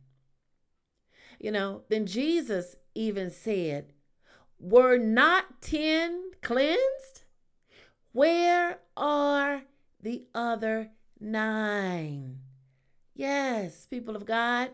[1.41, 3.95] You know, then Jesus even said,
[4.61, 7.22] Were not ten cleansed?
[8.12, 9.62] Where are
[9.99, 12.41] the other nine?
[13.14, 14.72] Yes, people of God.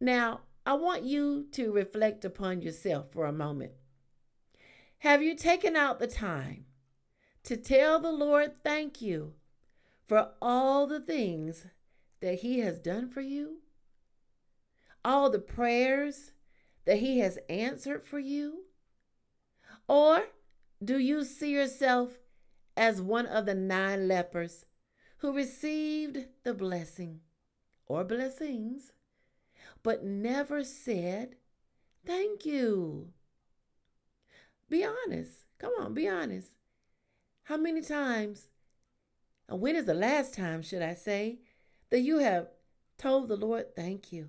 [0.00, 3.72] Now, I want you to reflect upon yourself for a moment.
[5.02, 6.66] Have you taken out the time
[7.44, 9.34] to tell the Lord thank you
[10.08, 11.66] for all the things
[12.20, 13.58] that He has done for you?
[15.04, 16.32] All the prayers
[16.84, 18.64] that He has answered for you?
[19.86, 20.24] Or
[20.84, 22.18] do you see yourself
[22.76, 24.64] as one of the nine lepers
[25.18, 27.20] who received the blessing
[27.86, 28.92] or blessings,
[29.84, 31.36] but never said
[32.04, 33.12] thank you?
[34.68, 35.44] Be honest.
[35.58, 36.52] Come on, be honest.
[37.44, 38.48] How many times,
[39.48, 41.38] and when is the last time, should I say,
[41.90, 42.48] that you have
[42.98, 44.28] told the Lord thank you?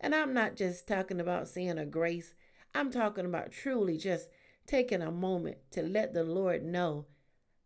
[0.00, 2.34] And I'm not just talking about saying a grace,
[2.74, 4.28] I'm talking about truly just
[4.66, 7.06] taking a moment to let the Lord know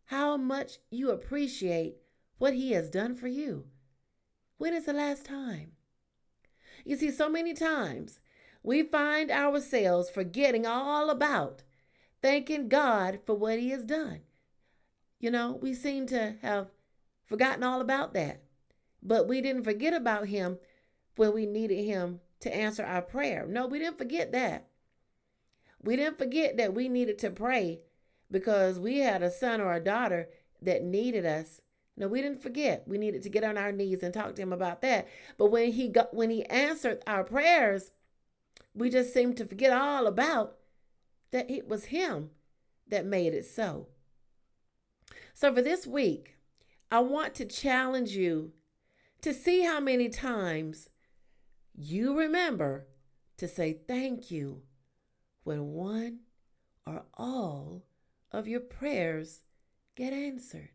[0.05, 1.97] how much you appreciate
[2.37, 3.65] what He has done for you.
[4.57, 5.73] When is the last time?
[6.83, 8.19] You see, so many times
[8.63, 11.63] we find ourselves forgetting all about
[12.25, 14.21] thanking God for what He has done.
[15.19, 16.71] You know, we seem to have
[17.27, 18.41] forgotten all about that.
[19.03, 20.57] But we didn't forget about Him
[21.17, 23.45] when we needed Him to answer our prayer.
[23.47, 24.69] No, we didn't forget that.
[25.83, 27.81] We didn't forget that we needed to pray
[28.31, 30.29] because we had a son or a daughter
[30.63, 31.61] that needed us.
[31.95, 32.87] No, we didn't forget.
[32.87, 35.07] We needed to get on our knees and talk to him about that.
[35.37, 37.93] But when he got when he answered our prayers,
[38.73, 40.57] we just seemed to forget all about
[41.35, 42.29] that it was him
[42.87, 43.87] that made it so.
[45.33, 46.37] So for this week,
[46.89, 48.53] I want to challenge you
[49.19, 50.87] to see how many times
[51.73, 52.87] you remember
[53.35, 54.61] to say thank you
[55.43, 56.19] when one
[56.87, 57.83] or all
[58.31, 59.41] of your prayers
[59.97, 60.69] get answered.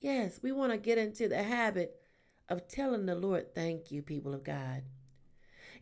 [0.00, 1.96] Yes, we want to get into the habit
[2.48, 4.84] of telling the Lord thank you, people of God.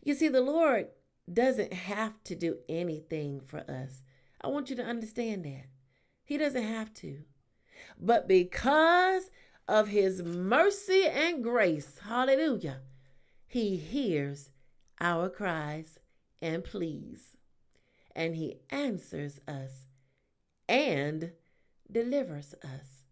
[0.03, 0.87] You see, the Lord
[1.31, 4.01] doesn't have to do anything for us.
[4.41, 5.65] I want you to understand that.
[6.23, 7.19] He doesn't have to.
[7.99, 9.29] But because
[9.67, 12.81] of his mercy and grace, hallelujah,
[13.47, 14.49] he hears
[14.99, 15.99] our cries
[16.41, 17.35] and pleas.
[18.15, 19.85] and He answers us
[20.67, 21.31] and
[21.89, 23.03] delivers us.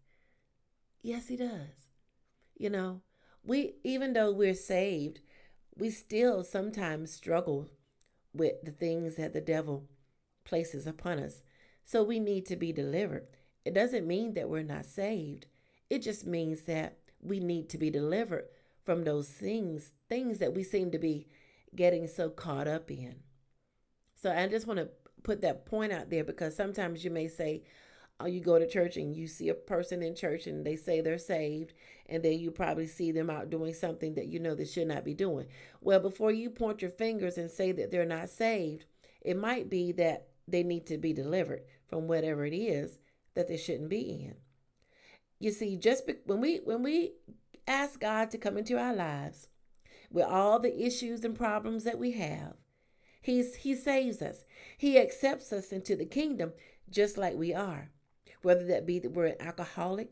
[1.02, 1.88] Yes, He does.
[2.58, 3.02] You know,
[3.44, 5.20] we, even though we're saved,
[5.76, 7.68] we still sometimes struggle
[8.36, 9.84] with the things that the devil
[10.44, 11.42] places upon us.
[11.84, 13.26] So we need to be delivered.
[13.64, 15.46] It doesn't mean that we're not saved.
[15.90, 18.44] It just means that we need to be delivered
[18.84, 21.26] from those things, things that we seem to be
[21.74, 23.16] getting so caught up in.
[24.14, 24.88] So I just want to
[25.22, 27.64] put that point out there because sometimes you may say,
[28.20, 31.00] Uh, you go to church and you see a person in church and they say
[31.00, 31.74] they're saved,
[32.06, 35.04] and then you probably see them out doing something that you know they should not
[35.04, 35.46] be doing.
[35.82, 38.86] Well, before you point your fingers and say that they're not saved,
[39.20, 42.98] it might be that they need to be delivered from whatever it is
[43.34, 44.36] that they shouldn't be in.
[45.38, 47.12] You see, just be- when we when we
[47.66, 49.48] ask God to come into our lives
[50.10, 52.54] with all the issues and problems that we have,
[53.20, 54.44] He's He saves us.
[54.78, 56.52] He accepts us into the kingdom
[56.88, 57.90] just like we are.
[58.42, 60.10] Whether that be that we're an alcoholic,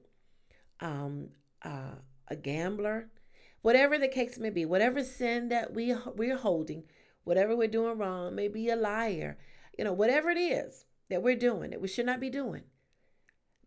[0.80, 1.28] um,
[1.62, 1.96] uh,
[2.28, 3.10] a gambler,
[3.62, 6.84] whatever the case may be, whatever sin that we we're holding,
[7.24, 9.38] whatever we're doing wrong, maybe a liar,
[9.78, 12.62] you know, whatever it is that we're doing that we should not be doing.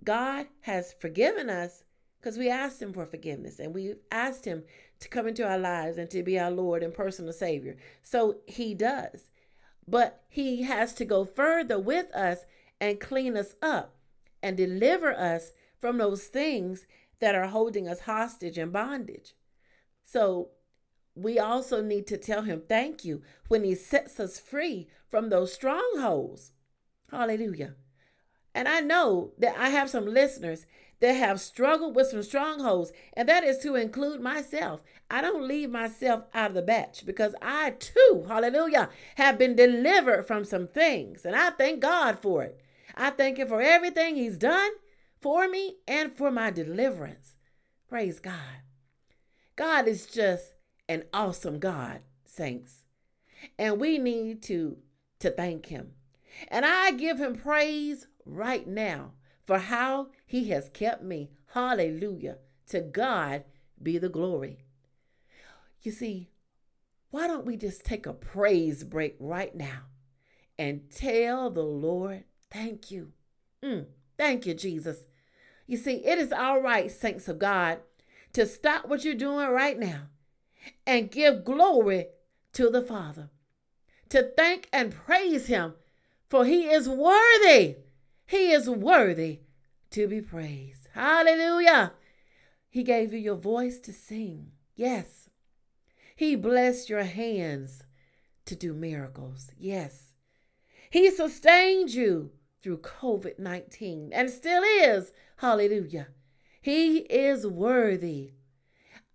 [0.04, 1.84] God has forgiven us
[2.20, 4.64] because we asked Him for forgiveness and we asked Him
[5.00, 7.78] to come into our lives and to be our Lord and personal Savior.
[8.02, 9.30] So He does.
[9.88, 12.40] But He has to go further with us
[12.80, 13.96] and clean us up
[14.42, 16.86] and deliver us from those things
[17.20, 19.34] that are holding us hostage and bondage.
[20.04, 20.50] So
[21.16, 25.54] we also need to tell Him thank you when He sets us free from those
[25.54, 26.52] strongholds.
[27.12, 27.76] Hallelujah.
[28.54, 30.66] And I know that I have some listeners
[31.00, 34.82] that have struggled with some strongholds, and that is to include myself.
[35.12, 40.26] I don't leave myself out of the batch because I too, hallelujah, have been delivered
[40.26, 42.60] from some things, and I thank God for it.
[42.98, 44.72] I thank Him for everything He's done
[45.22, 47.36] for me and for my deliverance.
[47.88, 48.64] Praise God.
[49.56, 50.54] God is just
[50.90, 52.84] an awesome God, saints.
[53.58, 54.78] And we need to
[55.20, 55.94] to thank him.
[56.50, 59.14] And I give him praise right now
[59.46, 61.32] for how he has kept me.
[61.54, 62.38] Hallelujah.
[62.70, 63.44] To God
[63.82, 64.66] be the glory.
[65.82, 66.30] You see,
[67.10, 69.86] why don't we just take a praise break right now
[70.60, 73.12] and tell the Lord, thank you.
[73.64, 73.86] Mm,
[74.18, 75.06] thank you, Jesus.
[75.66, 77.80] You see, it is all right, saints of God,
[78.34, 80.04] to stop what you're doing right now
[80.86, 82.08] and give glory
[82.54, 83.30] to the Father,
[84.10, 85.74] to thank and praise Him,
[86.30, 87.78] for He is worthy.
[88.26, 89.42] He is worthy
[89.92, 90.88] to be praised.
[90.94, 91.94] Hallelujah.
[92.70, 94.52] He gave you your voice to sing.
[94.76, 95.30] Yes.
[96.16, 97.84] He blessed your hands
[98.46, 99.52] to do miracles.
[99.58, 100.14] Yes.
[100.90, 102.32] He sustained you
[102.68, 105.14] through COVID 19 and still is.
[105.38, 106.10] Hallelujah.
[106.62, 108.32] He is worthy.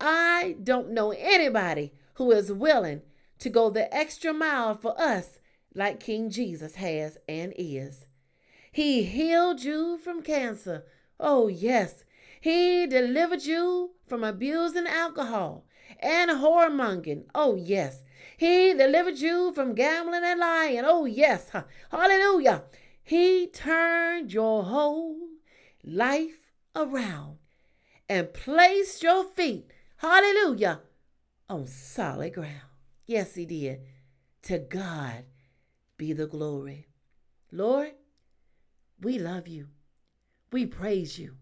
[0.01, 3.03] I don't know anybody who is willing
[3.41, 5.39] to go the extra mile for us
[5.75, 8.07] like King Jesus has and is.
[8.73, 10.85] He healed you from cancer.
[11.21, 12.05] Oh, yes.
[12.41, 15.67] He delivered you from abusing alcohol
[16.01, 17.25] and whoremongering.
[17.35, 18.03] Oh, yes.
[18.39, 20.85] He delivered you from gambling and lying.
[20.85, 21.51] Oh, yes.
[21.91, 22.63] Hallelujah.
[23.12, 25.18] He turned your whole
[25.84, 27.36] life around
[28.09, 30.80] and placed your feet, hallelujah,
[31.47, 32.72] on solid ground.
[33.05, 33.82] Yes, He did.
[34.44, 35.24] To God
[35.98, 36.86] be the glory.
[37.51, 37.93] Lord,
[38.98, 39.66] we love you.
[40.51, 41.36] We praise you.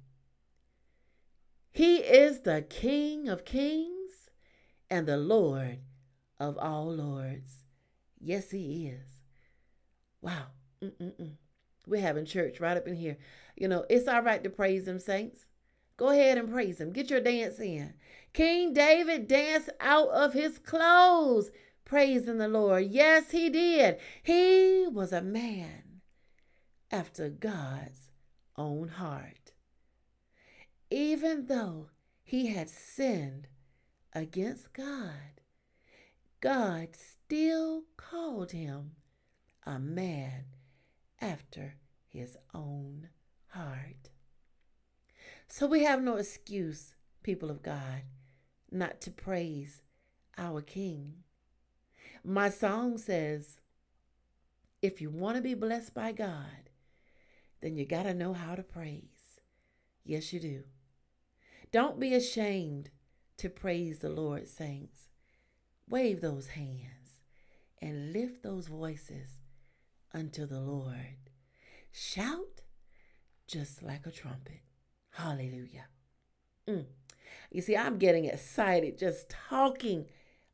[1.71, 4.29] He is the King of kings
[4.91, 5.79] and the Lord
[6.41, 7.63] of all lords.
[8.19, 9.23] Yes, He is.
[10.21, 10.47] Wow.
[10.83, 11.37] Mm-mm-mm.
[11.87, 13.17] We're having church right up in here.
[13.57, 15.47] You know, it's all right to praise Him, saints.
[15.97, 16.93] Go ahead and praise Him.
[16.93, 17.95] Get your dance in.
[18.33, 21.51] King David danced out of his clothes,
[21.85, 22.85] praising the Lord.
[22.85, 23.99] Yes, he did.
[24.23, 26.01] He was a man
[26.91, 28.11] after God's
[28.57, 29.53] own heart.
[30.91, 31.89] Even though
[32.23, 33.49] he had sinned
[34.13, 35.41] against God,
[36.41, 38.93] God still called him
[39.67, 40.45] a man
[41.21, 41.77] after
[42.09, 43.09] his own
[43.49, 44.11] heart.
[45.49, 48.03] So we have no excuse, people of God,
[48.71, 49.83] not to praise
[50.39, 51.25] our King.
[52.25, 53.61] My song says,
[54.83, 56.71] if you want to be blessed by God,
[57.61, 59.41] then you got to know how to praise.
[60.05, 60.63] Yes, you do.
[61.73, 62.91] Don't be ashamed
[63.37, 65.09] to praise the Lord, saints.
[65.89, 67.21] Wave those hands
[67.83, 69.40] and lift those voices
[70.13, 71.17] unto the Lord.
[71.93, 72.63] Shout
[73.47, 74.63] just like a trumpet.
[75.11, 75.87] Hallelujah.
[76.69, 76.87] Mm.
[77.51, 80.07] You see, I'm getting excited just talking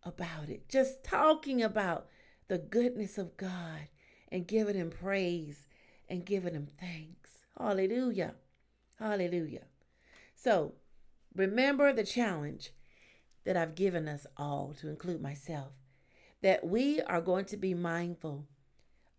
[0.03, 2.07] about it, just talking about
[2.49, 3.89] the goodness of God
[4.31, 5.67] and giving Him praise
[6.09, 7.45] and giving Him thanks.
[7.59, 8.35] Hallelujah.
[8.99, 9.65] Hallelujah.
[10.35, 10.75] So
[11.35, 12.73] remember the challenge
[13.45, 15.73] that I've given us all, to include myself,
[16.43, 18.47] that we are going to be mindful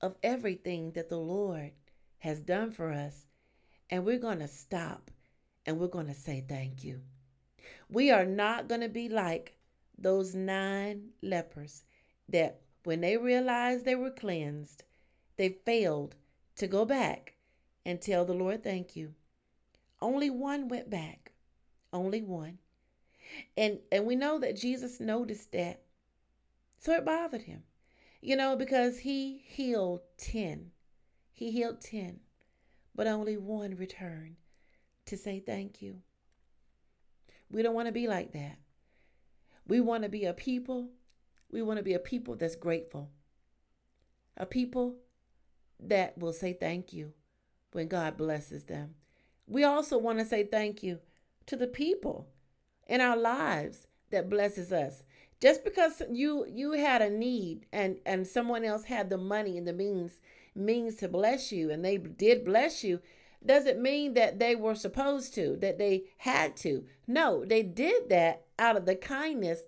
[0.02, 1.72] of everything that the Lord
[2.20, 3.26] has done for us,
[3.90, 5.12] and we're going to stop
[5.66, 7.02] and we're going to say thank you.
[7.90, 9.58] We are not going to be like
[9.98, 11.84] those nine lepers
[12.30, 14.84] that when they realized they were cleansed,
[15.36, 16.16] they failed
[16.56, 17.36] to go back
[17.86, 19.14] and tell the Lord thank you.
[20.02, 21.34] Only one went back.
[21.92, 22.60] Only one.
[23.58, 25.82] And and we know that Jesus noticed that.
[26.80, 27.64] So it bothered him.
[28.22, 30.72] You know, because he healed 10.
[31.32, 32.20] He healed 10,
[32.96, 34.38] but only one returned
[35.06, 35.98] to say thank you.
[37.50, 38.58] We don't want to be like that.
[39.68, 40.90] We want to be a people.
[41.52, 43.12] We want to be a people that's grateful.
[44.36, 44.96] A people
[45.80, 47.14] that will say thank you
[47.72, 48.96] when God blesses them.
[49.46, 51.00] We also want to say thank you
[51.46, 52.28] to the people
[52.88, 55.04] in our lives that blesses us.
[55.42, 59.68] Just because you you had a need and and someone else had the money and
[59.68, 60.20] the means
[60.56, 63.00] means to bless you and they did bless you
[63.46, 66.86] doesn't mean that they were supposed to, that they had to.
[67.06, 69.62] No, they did that out of the kindness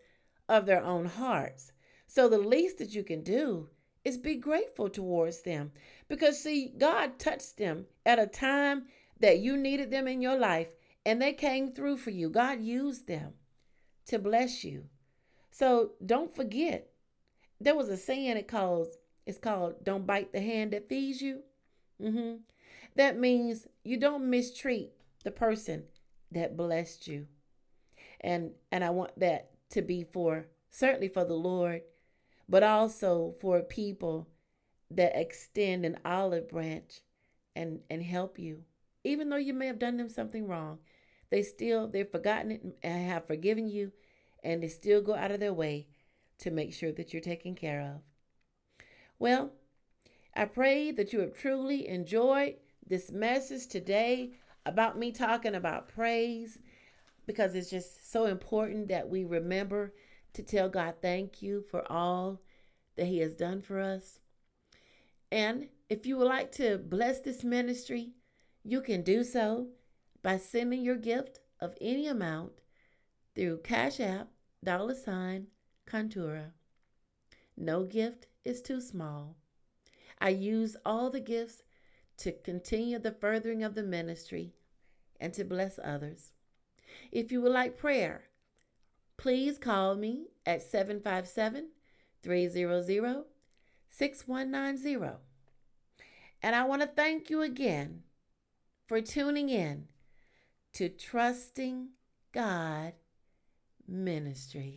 [0.47, 1.71] of their own hearts.
[2.07, 3.69] So the least that you can do
[4.03, 5.71] is be grateful towards them.
[6.07, 8.85] Because, see, God touched them at a time
[9.19, 10.69] that you needed them in your life
[11.05, 12.29] and they came through for you.
[12.29, 13.33] God used them
[14.07, 14.85] to bless you.
[15.51, 16.89] So don't forget.
[17.59, 18.97] There was a saying it calls
[19.29, 21.43] it's called don't bite the hand that feeds you.
[22.01, 22.37] Mm-hmm.
[22.95, 24.89] That means you don't mistreat
[25.23, 25.83] the person
[26.31, 27.27] that blessed you.
[28.21, 31.83] And and I want that to be for certainly for the Lord,
[32.47, 34.27] but also for people
[34.89, 37.01] that extend an olive branch
[37.55, 38.63] and and help you.
[39.03, 40.79] Even though you may have done them something wrong,
[41.29, 43.91] they still they've forgotten it and have forgiven you
[44.43, 45.87] and they still go out of their way
[46.39, 48.01] to make sure that you're taken care of.
[49.17, 49.51] Well,
[50.33, 52.55] I pray that you have truly enjoyed
[52.87, 54.31] this message today
[54.65, 56.59] about me talking about praise
[57.25, 59.93] because it's just so important that we remember
[60.33, 62.41] to tell God thank you for all
[62.95, 64.19] that He has done for us.
[65.31, 68.13] And if you would like to bless this ministry,
[68.63, 69.67] you can do so
[70.21, 72.53] by sending your gift of any amount
[73.35, 74.29] through Cash App,
[74.63, 75.47] dollar sign,
[75.87, 76.51] Contura.
[77.55, 79.35] No gift is too small.
[80.19, 81.63] I use all the gifts
[82.17, 84.53] to continue the furthering of the ministry
[85.19, 86.31] and to bless others.
[87.11, 88.23] If you would like prayer,
[89.17, 91.69] please call me at 757
[92.23, 93.23] 300
[93.89, 95.17] 6190.
[96.41, 98.03] And I want to thank you again
[98.87, 99.87] for tuning in
[100.73, 101.89] to Trusting
[102.31, 102.93] God
[103.89, 104.75] Ministries.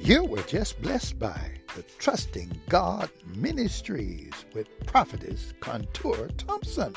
[0.00, 6.94] You were just blessed by the Trusting God Ministries with Prophetess Contour Thompson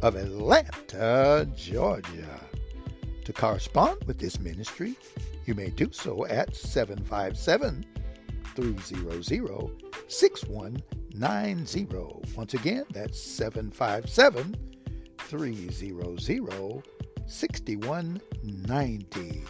[0.00, 2.40] of Atlanta, Georgia.
[3.24, 4.96] To correspond with this ministry,
[5.46, 7.86] you may do so at 757
[8.54, 9.70] 300
[10.08, 11.86] 6190.
[12.36, 14.56] Once again, that's 757
[15.32, 16.82] 300
[17.26, 19.44] 6190.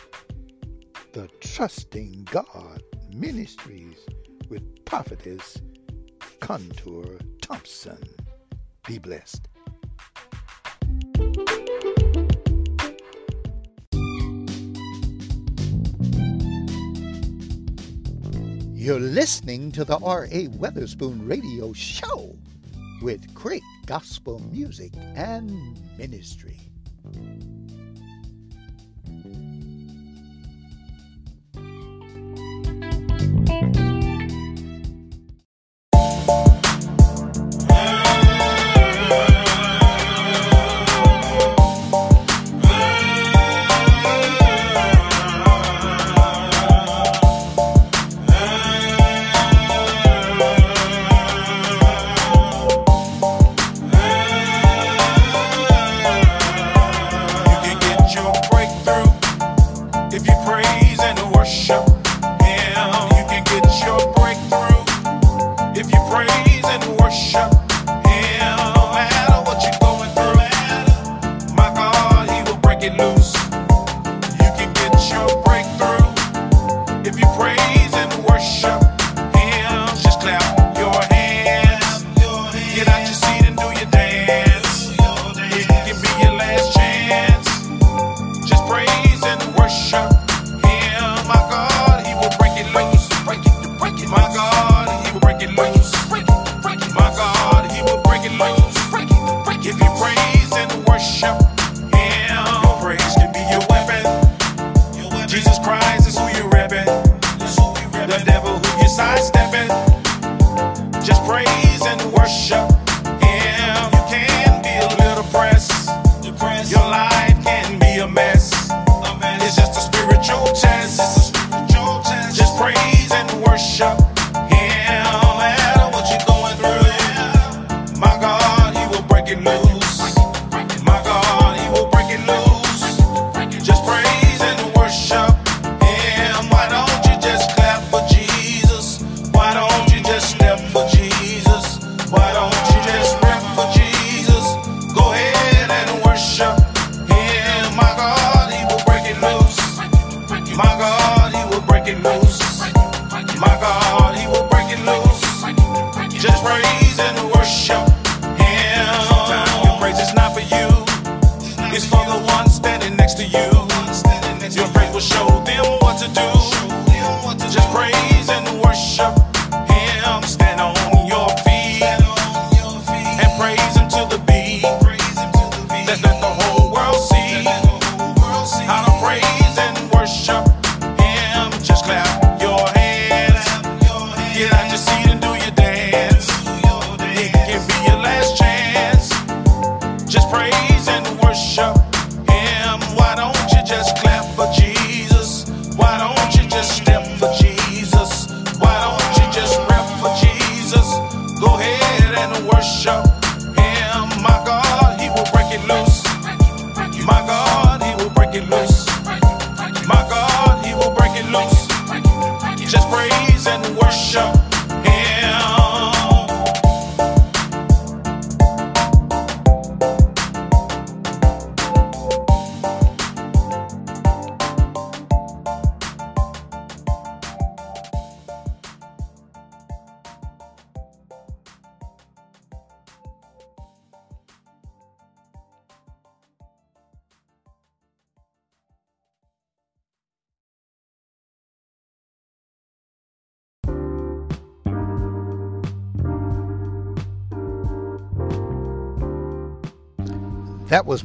[1.13, 2.81] The Trusting God
[3.13, 3.97] Ministries
[4.49, 5.61] with Prophetess
[6.39, 7.99] Contour Thompson.
[8.87, 9.49] Be blessed.
[18.73, 20.47] You're listening to the R.A.
[20.47, 22.37] Weatherspoon Radio Show
[23.03, 26.59] with great gospel music and ministry.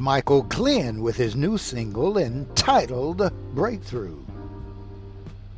[0.08, 4.24] Michael Glenn with his new single entitled Breakthrough.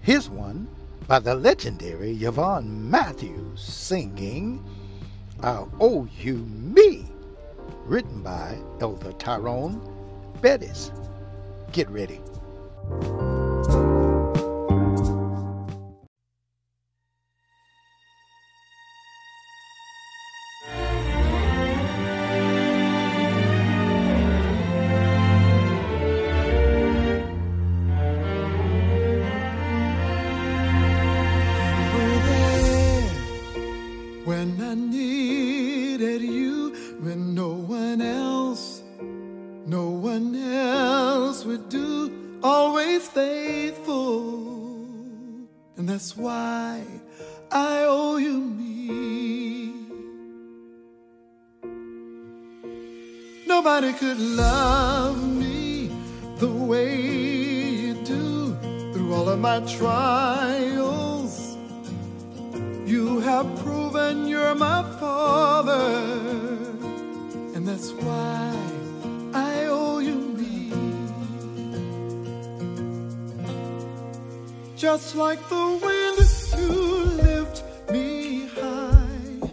[0.01, 0.67] His one
[1.07, 4.61] by the legendary Yvonne Matthews singing
[5.39, 7.07] I'll Owe You Me,
[7.85, 9.81] written by Elder Tyrone
[10.41, 10.91] Bettis.
[11.71, 12.21] Get ready.
[54.01, 55.91] could love me
[56.39, 58.57] the way you do
[58.95, 61.59] through all of my trials.
[62.87, 65.99] You have proven you're my father,
[67.55, 68.55] and that's why
[69.35, 70.73] I owe you me.
[74.77, 76.19] Just like the wind,
[76.59, 76.73] you
[77.29, 79.53] lift me high,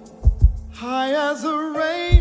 [0.72, 2.17] high as a rain.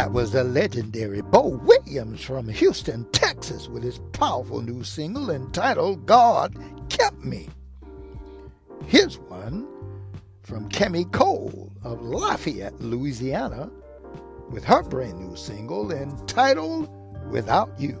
[0.00, 6.06] That was the legendary Bo Williams from Houston, Texas, with his powerful new single entitled
[6.06, 6.56] God
[6.88, 7.50] Kept Me.
[8.86, 9.68] Here's one
[10.42, 13.70] from Kemi Cole of Lafayette, Louisiana,
[14.48, 16.88] with her brand new single entitled
[17.30, 18.00] Without You.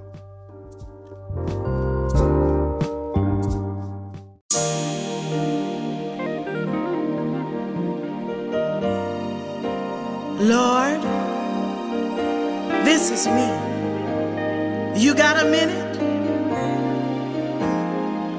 [13.26, 15.00] me.
[15.00, 15.90] You got a minute?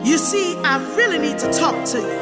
[0.05, 2.19] You see, I really need to talk to you.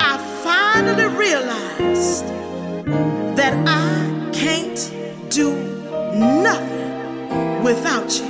[0.00, 2.26] I finally realized
[3.36, 5.52] that I can't do
[6.16, 8.29] nothing without you.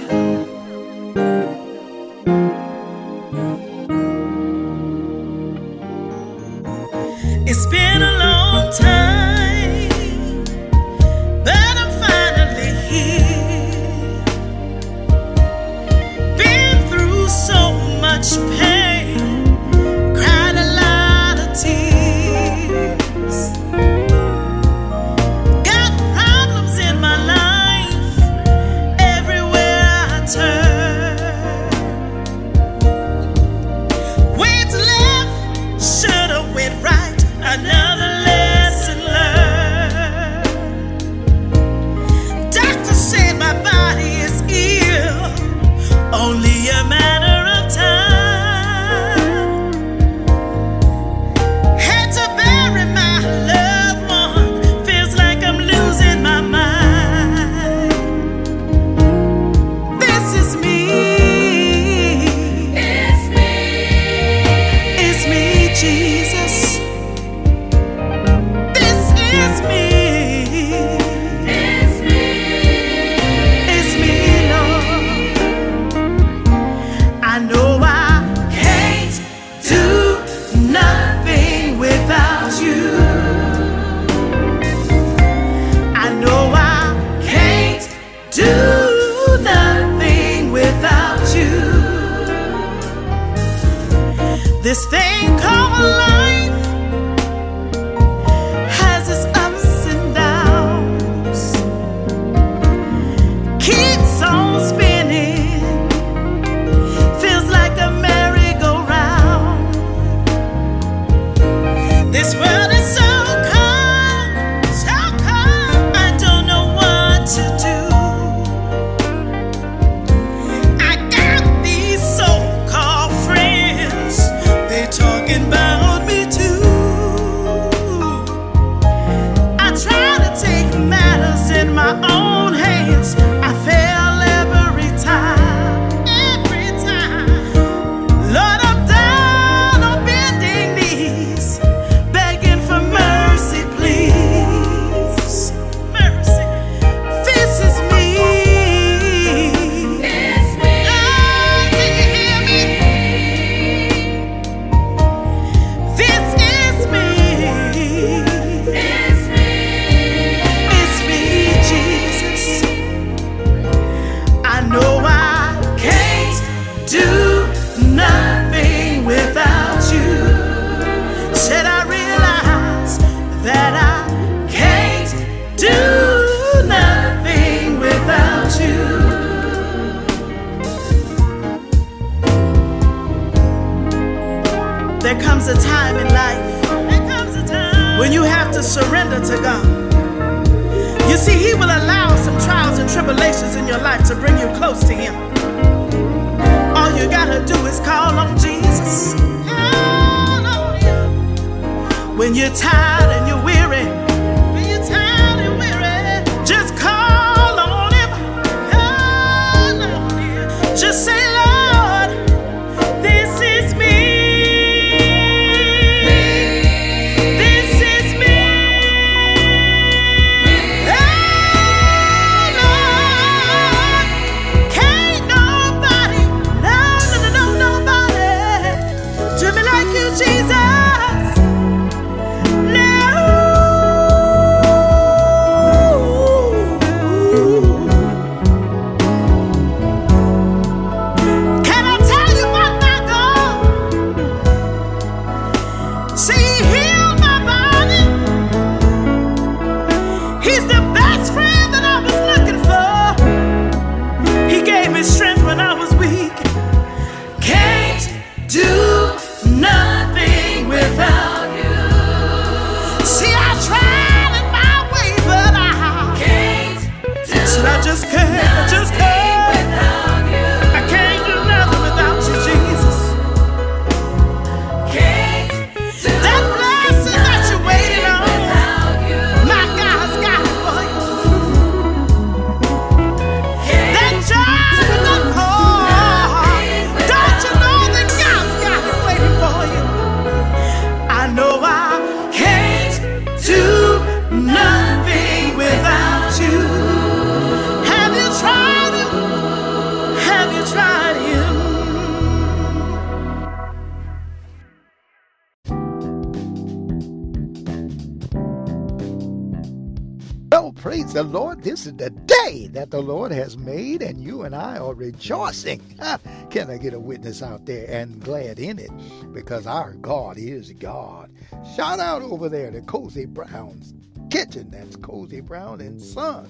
[315.21, 315.83] Rejoicing.
[316.51, 318.91] Can I get a witness out there and glad in it?
[319.35, 321.31] Because our God is God.
[321.77, 323.93] Shout out over there to Cozy Brown's
[324.31, 324.71] Kitchen.
[324.71, 326.49] That's Cozy Brown and Son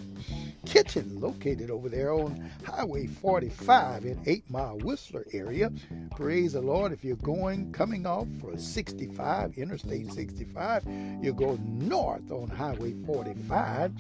[0.67, 5.73] Kitchen, located over there on Highway 45 in 8 Mile Whistler area.
[6.15, 6.93] Praise the Lord.
[6.93, 10.85] If you're going, coming off for 65, Interstate 65,
[11.23, 13.93] you go north on Highway 45,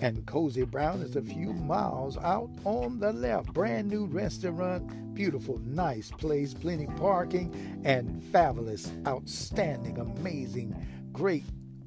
[0.00, 3.52] and Cozy Brown is a few miles out on the left.
[3.52, 10.74] Brand new restaurant, beautiful, nice place, plenty parking, and fabulous, outstanding, amazing,
[11.12, 11.44] great,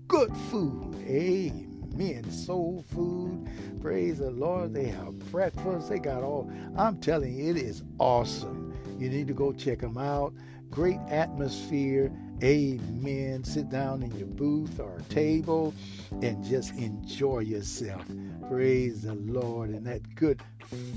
[0.07, 0.95] good food.
[1.07, 2.29] Amen.
[2.29, 3.47] Soul food.
[3.81, 4.73] Praise the Lord.
[4.73, 5.89] They have breakfast.
[5.89, 6.51] They got all.
[6.77, 8.73] I'm telling you, it is awesome.
[8.99, 10.33] You need to go check them out.
[10.69, 12.11] Great atmosphere.
[12.43, 13.43] Amen.
[13.43, 15.75] Sit down in your booth or table
[16.23, 18.03] and just enjoy yourself.
[18.49, 20.41] Praise the Lord and that good,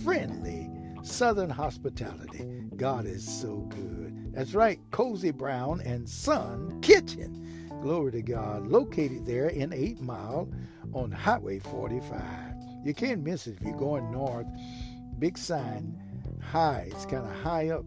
[0.02, 0.70] friendly
[1.02, 2.62] Southern hospitality.
[2.76, 4.32] God is so good.
[4.32, 7.68] That's right, Cozy Brown and Son Kitchen.
[7.82, 8.66] Glory to God.
[8.66, 10.48] Located there in 8 Mile
[10.94, 12.22] on Highway 45.
[12.84, 14.46] You can't miss it if you're going north.
[15.18, 15.94] Big sign,
[16.40, 16.88] high.
[16.90, 17.84] It's kind of high up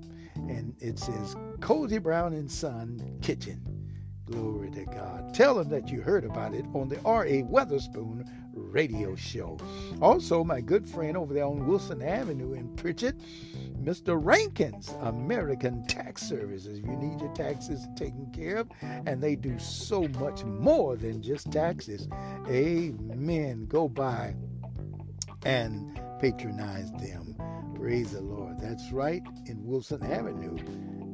[0.50, 3.62] and it says Cozy Brown and Son Kitchen.
[4.26, 5.34] Glory to God.
[5.34, 7.44] Tell them that you heard about it on the R.A.
[7.44, 9.58] Weatherspoon radio show.
[10.02, 13.18] Also, my good friend over there on Wilson Avenue in Prichard,
[13.82, 14.20] Mr.
[14.22, 16.80] Rankin's American Tax Services.
[16.80, 21.50] You need your taxes taken care of, and they do so much more than just
[21.52, 22.10] taxes.
[22.50, 23.66] Amen.
[23.68, 24.36] Go by
[25.46, 27.37] and patronize them.
[27.80, 28.60] Praise the Lord.
[28.60, 30.58] That's right, in Wilson Avenue.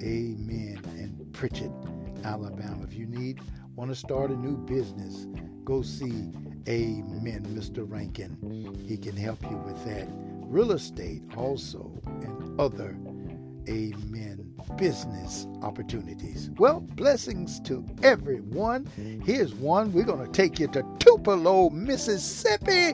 [0.01, 0.81] Amen.
[0.97, 1.71] In Prichard,
[2.23, 2.83] Alabama.
[2.83, 3.41] If you need,
[3.75, 5.27] want to start a new business,
[5.65, 6.31] go see
[6.69, 7.89] Amen, Mr.
[7.89, 8.37] Rankin.
[8.87, 10.07] He can help you with that.
[10.47, 11.91] Real estate also,
[12.21, 12.97] and other
[13.69, 14.53] Amen.
[14.77, 16.49] Business opportunities.
[16.57, 18.85] Well, blessings to everyone.
[19.25, 19.91] Here's one.
[19.91, 22.93] We're going to take you to Tupelo, Mississippi.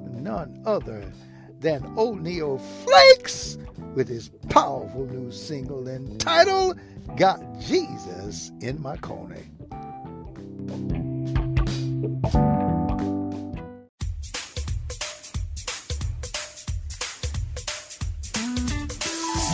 [0.00, 1.12] None other
[1.60, 3.58] than Old Neo Flakes
[3.94, 6.78] with his powerful new single entitled
[7.16, 9.42] Got Jesus in My Corner.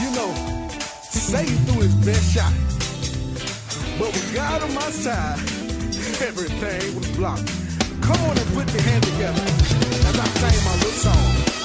[0.01, 0.35] You know,
[1.11, 2.53] Satan threw his best shot.
[3.99, 5.39] But with God on my side,
[6.21, 7.51] everything was blocked.
[8.03, 11.64] Come on and put your hands together as I sing my little song.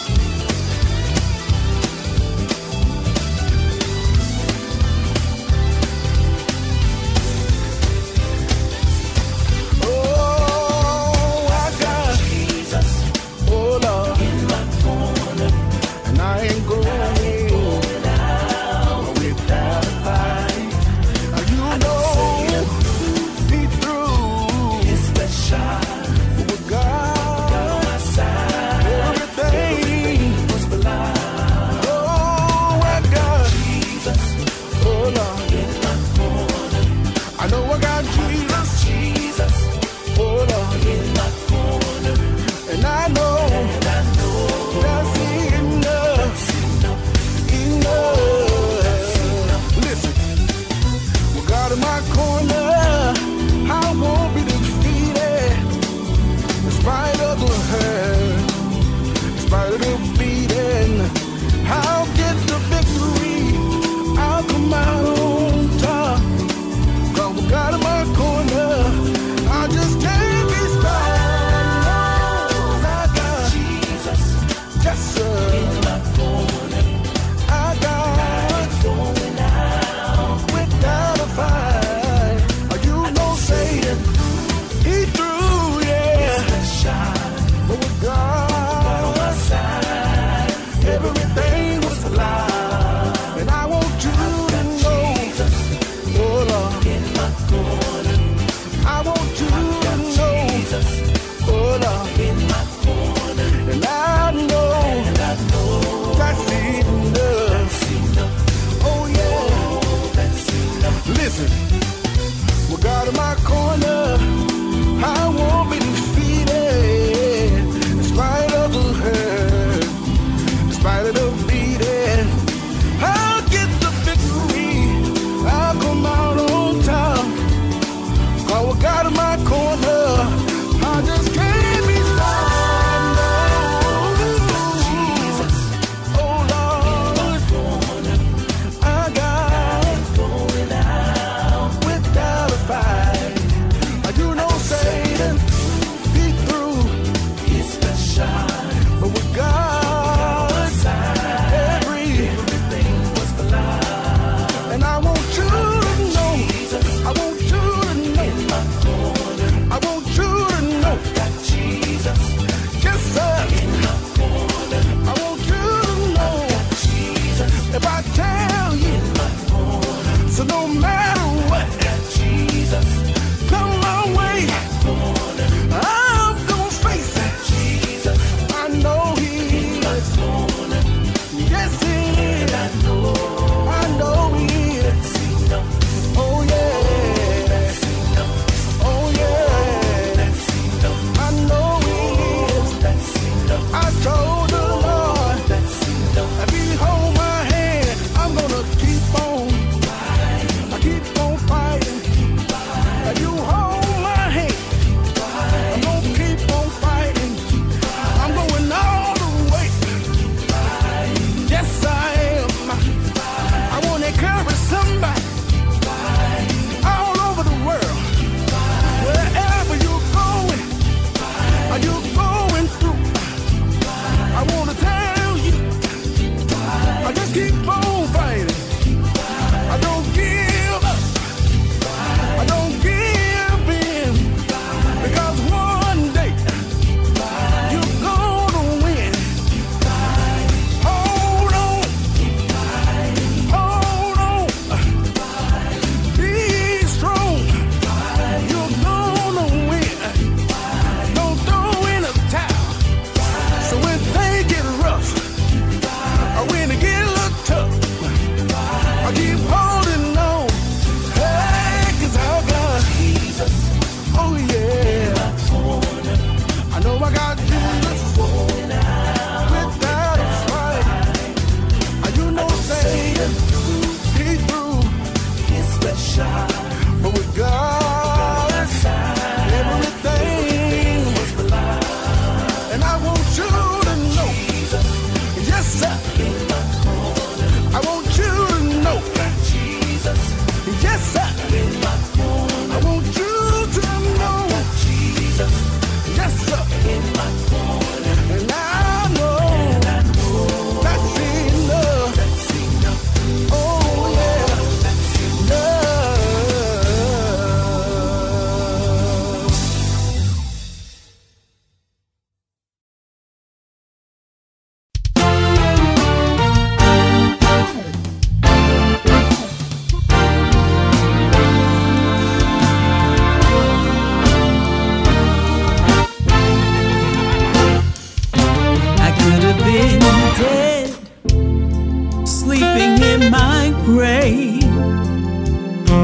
[333.22, 334.62] in my grave.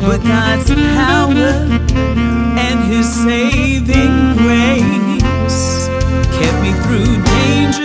[0.02, 1.54] But God's power
[2.66, 5.88] and His saving grace
[6.38, 7.85] kept me through danger.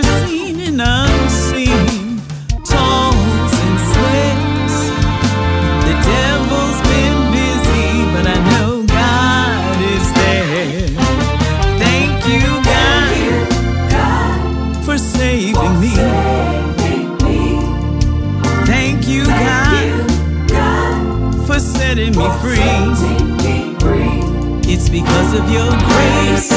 [25.01, 26.49] because of your grace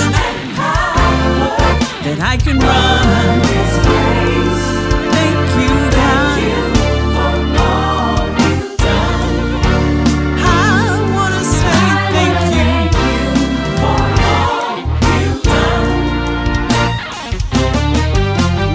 [2.04, 3.42] that I can run.
[5.14, 6.38] Thank you, God.
[10.36, 11.84] I wanna say
[12.14, 12.72] thank you.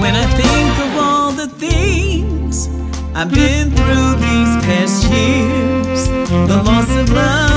[0.01, 2.69] When I think of all the things
[3.15, 6.07] I've been through these past years,
[6.49, 7.48] the loss of love.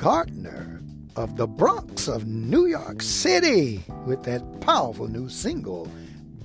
[0.00, 0.80] Gardner
[1.14, 5.92] of the Bronx of New York City with that powerful new single,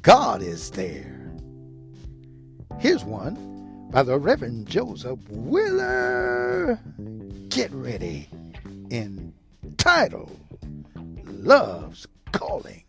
[0.02, 1.32] God is There.
[2.80, 6.78] Here's one by the Reverend Joseph Willer.
[7.48, 8.28] Get ready.
[8.92, 10.38] Entitled
[11.24, 12.84] Love's Calling.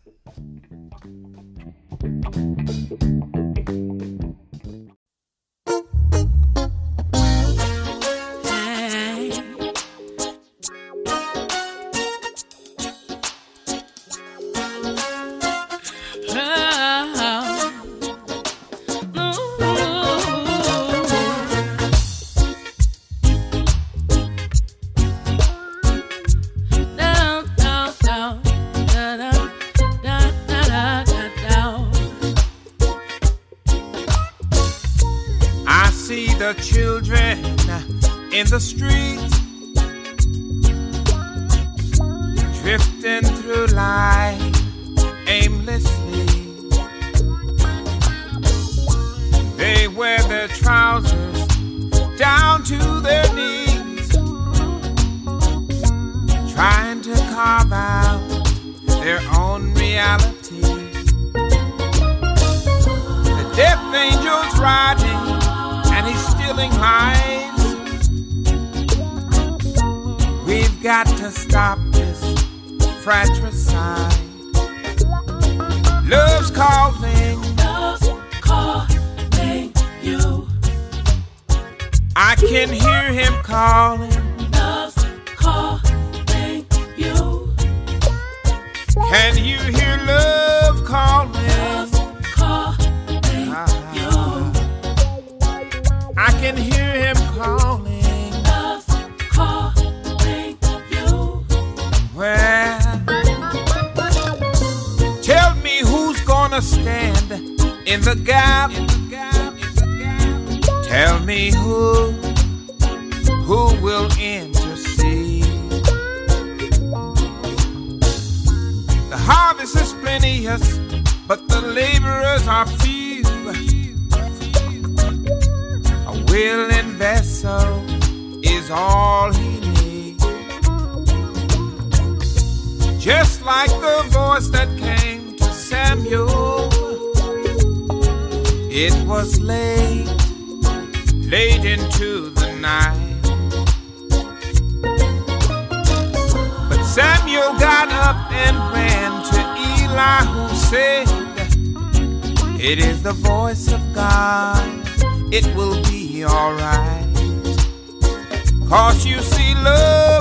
[158.69, 160.16] Cause you see love.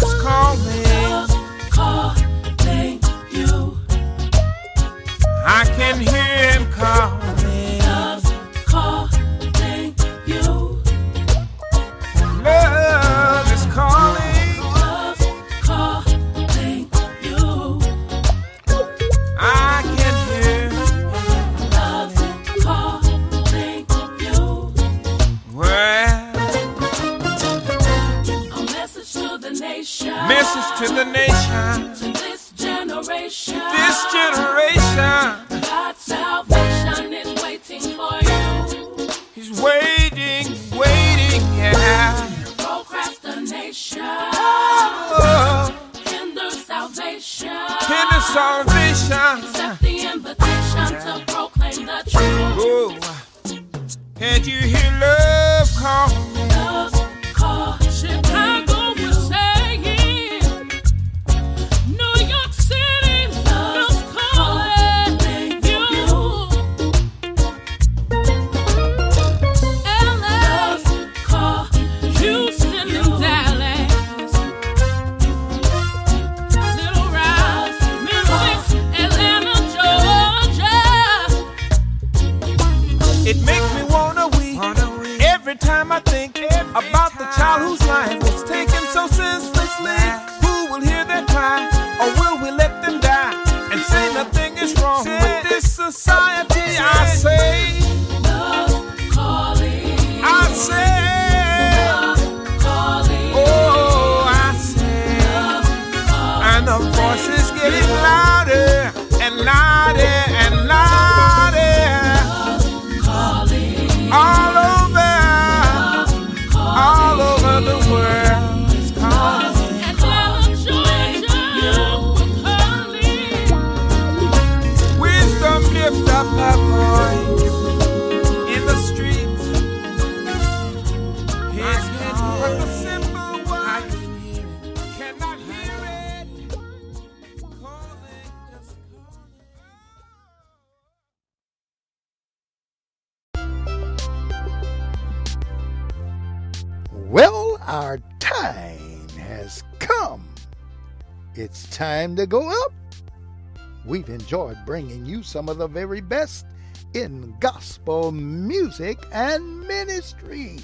[154.27, 156.47] Enjoyed bringing you some of the very best
[156.95, 160.59] in gospel music and ministry.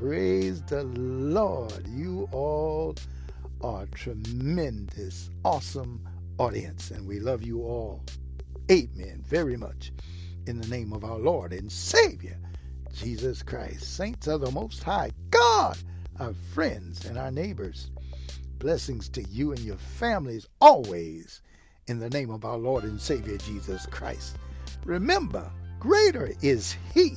[0.00, 1.86] Praise the Lord.
[1.86, 2.96] You all
[3.60, 8.02] are tremendous, awesome audience, and we love you all.
[8.68, 9.22] Amen.
[9.28, 9.92] Very much.
[10.48, 12.36] In the name of our Lord and Savior,
[12.92, 13.94] Jesus Christ.
[13.94, 15.78] Saints of the Most High God,
[16.18, 17.92] our friends and our neighbors.
[18.58, 21.42] Blessings to you and your families always
[21.86, 24.36] in the name of our Lord and Savior Jesus Christ.
[24.84, 25.50] Remember,
[25.80, 27.16] greater is He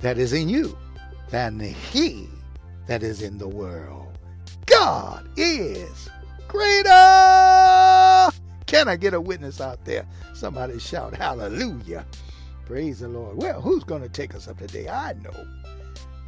[0.00, 0.76] that is in you
[1.30, 2.28] than He
[2.86, 4.18] that is in the world.
[4.66, 6.08] God is
[6.48, 6.90] greater.
[8.66, 10.06] Can I get a witness out there?
[10.34, 12.04] Somebody shout hallelujah.
[12.66, 13.36] Praise the Lord.
[13.36, 14.88] Well, who's going to take us up today?
[14.88, 15.46] I know.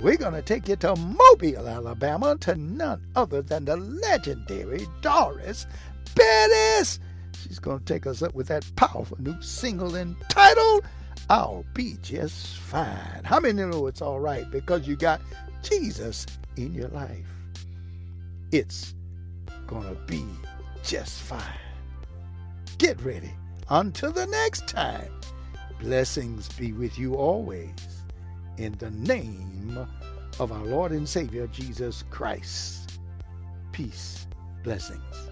[0.01, 5.67] We're going to take you to Mobile, Alabama, to none other than the legendary Doris
[6.15, 7.01] Bettis.
[7.43, 10.85] She's going to take us up with that powerful new single entitled
[11.31, 13.23] I'll Be Just Fine.
[13.25, 15.21] How many know it's all right because you got
[15.63, 17.27] Jesus in your life?
[18.51, 18.95] It's
[19.67, 20.25] going to be
[20.83, 21.43] just fine.
[22.79, 23.31] Get ready.
[23.69, 25.11] Until the next time,
[25.81, 27.75] blessings be with you always.
[28.57, 29.87] In the name
[30.41, 32.99] of our Lord and Savior Jesus Christ.
[33.73, 34.27] Peace,
[34.65, 35.28] blessings.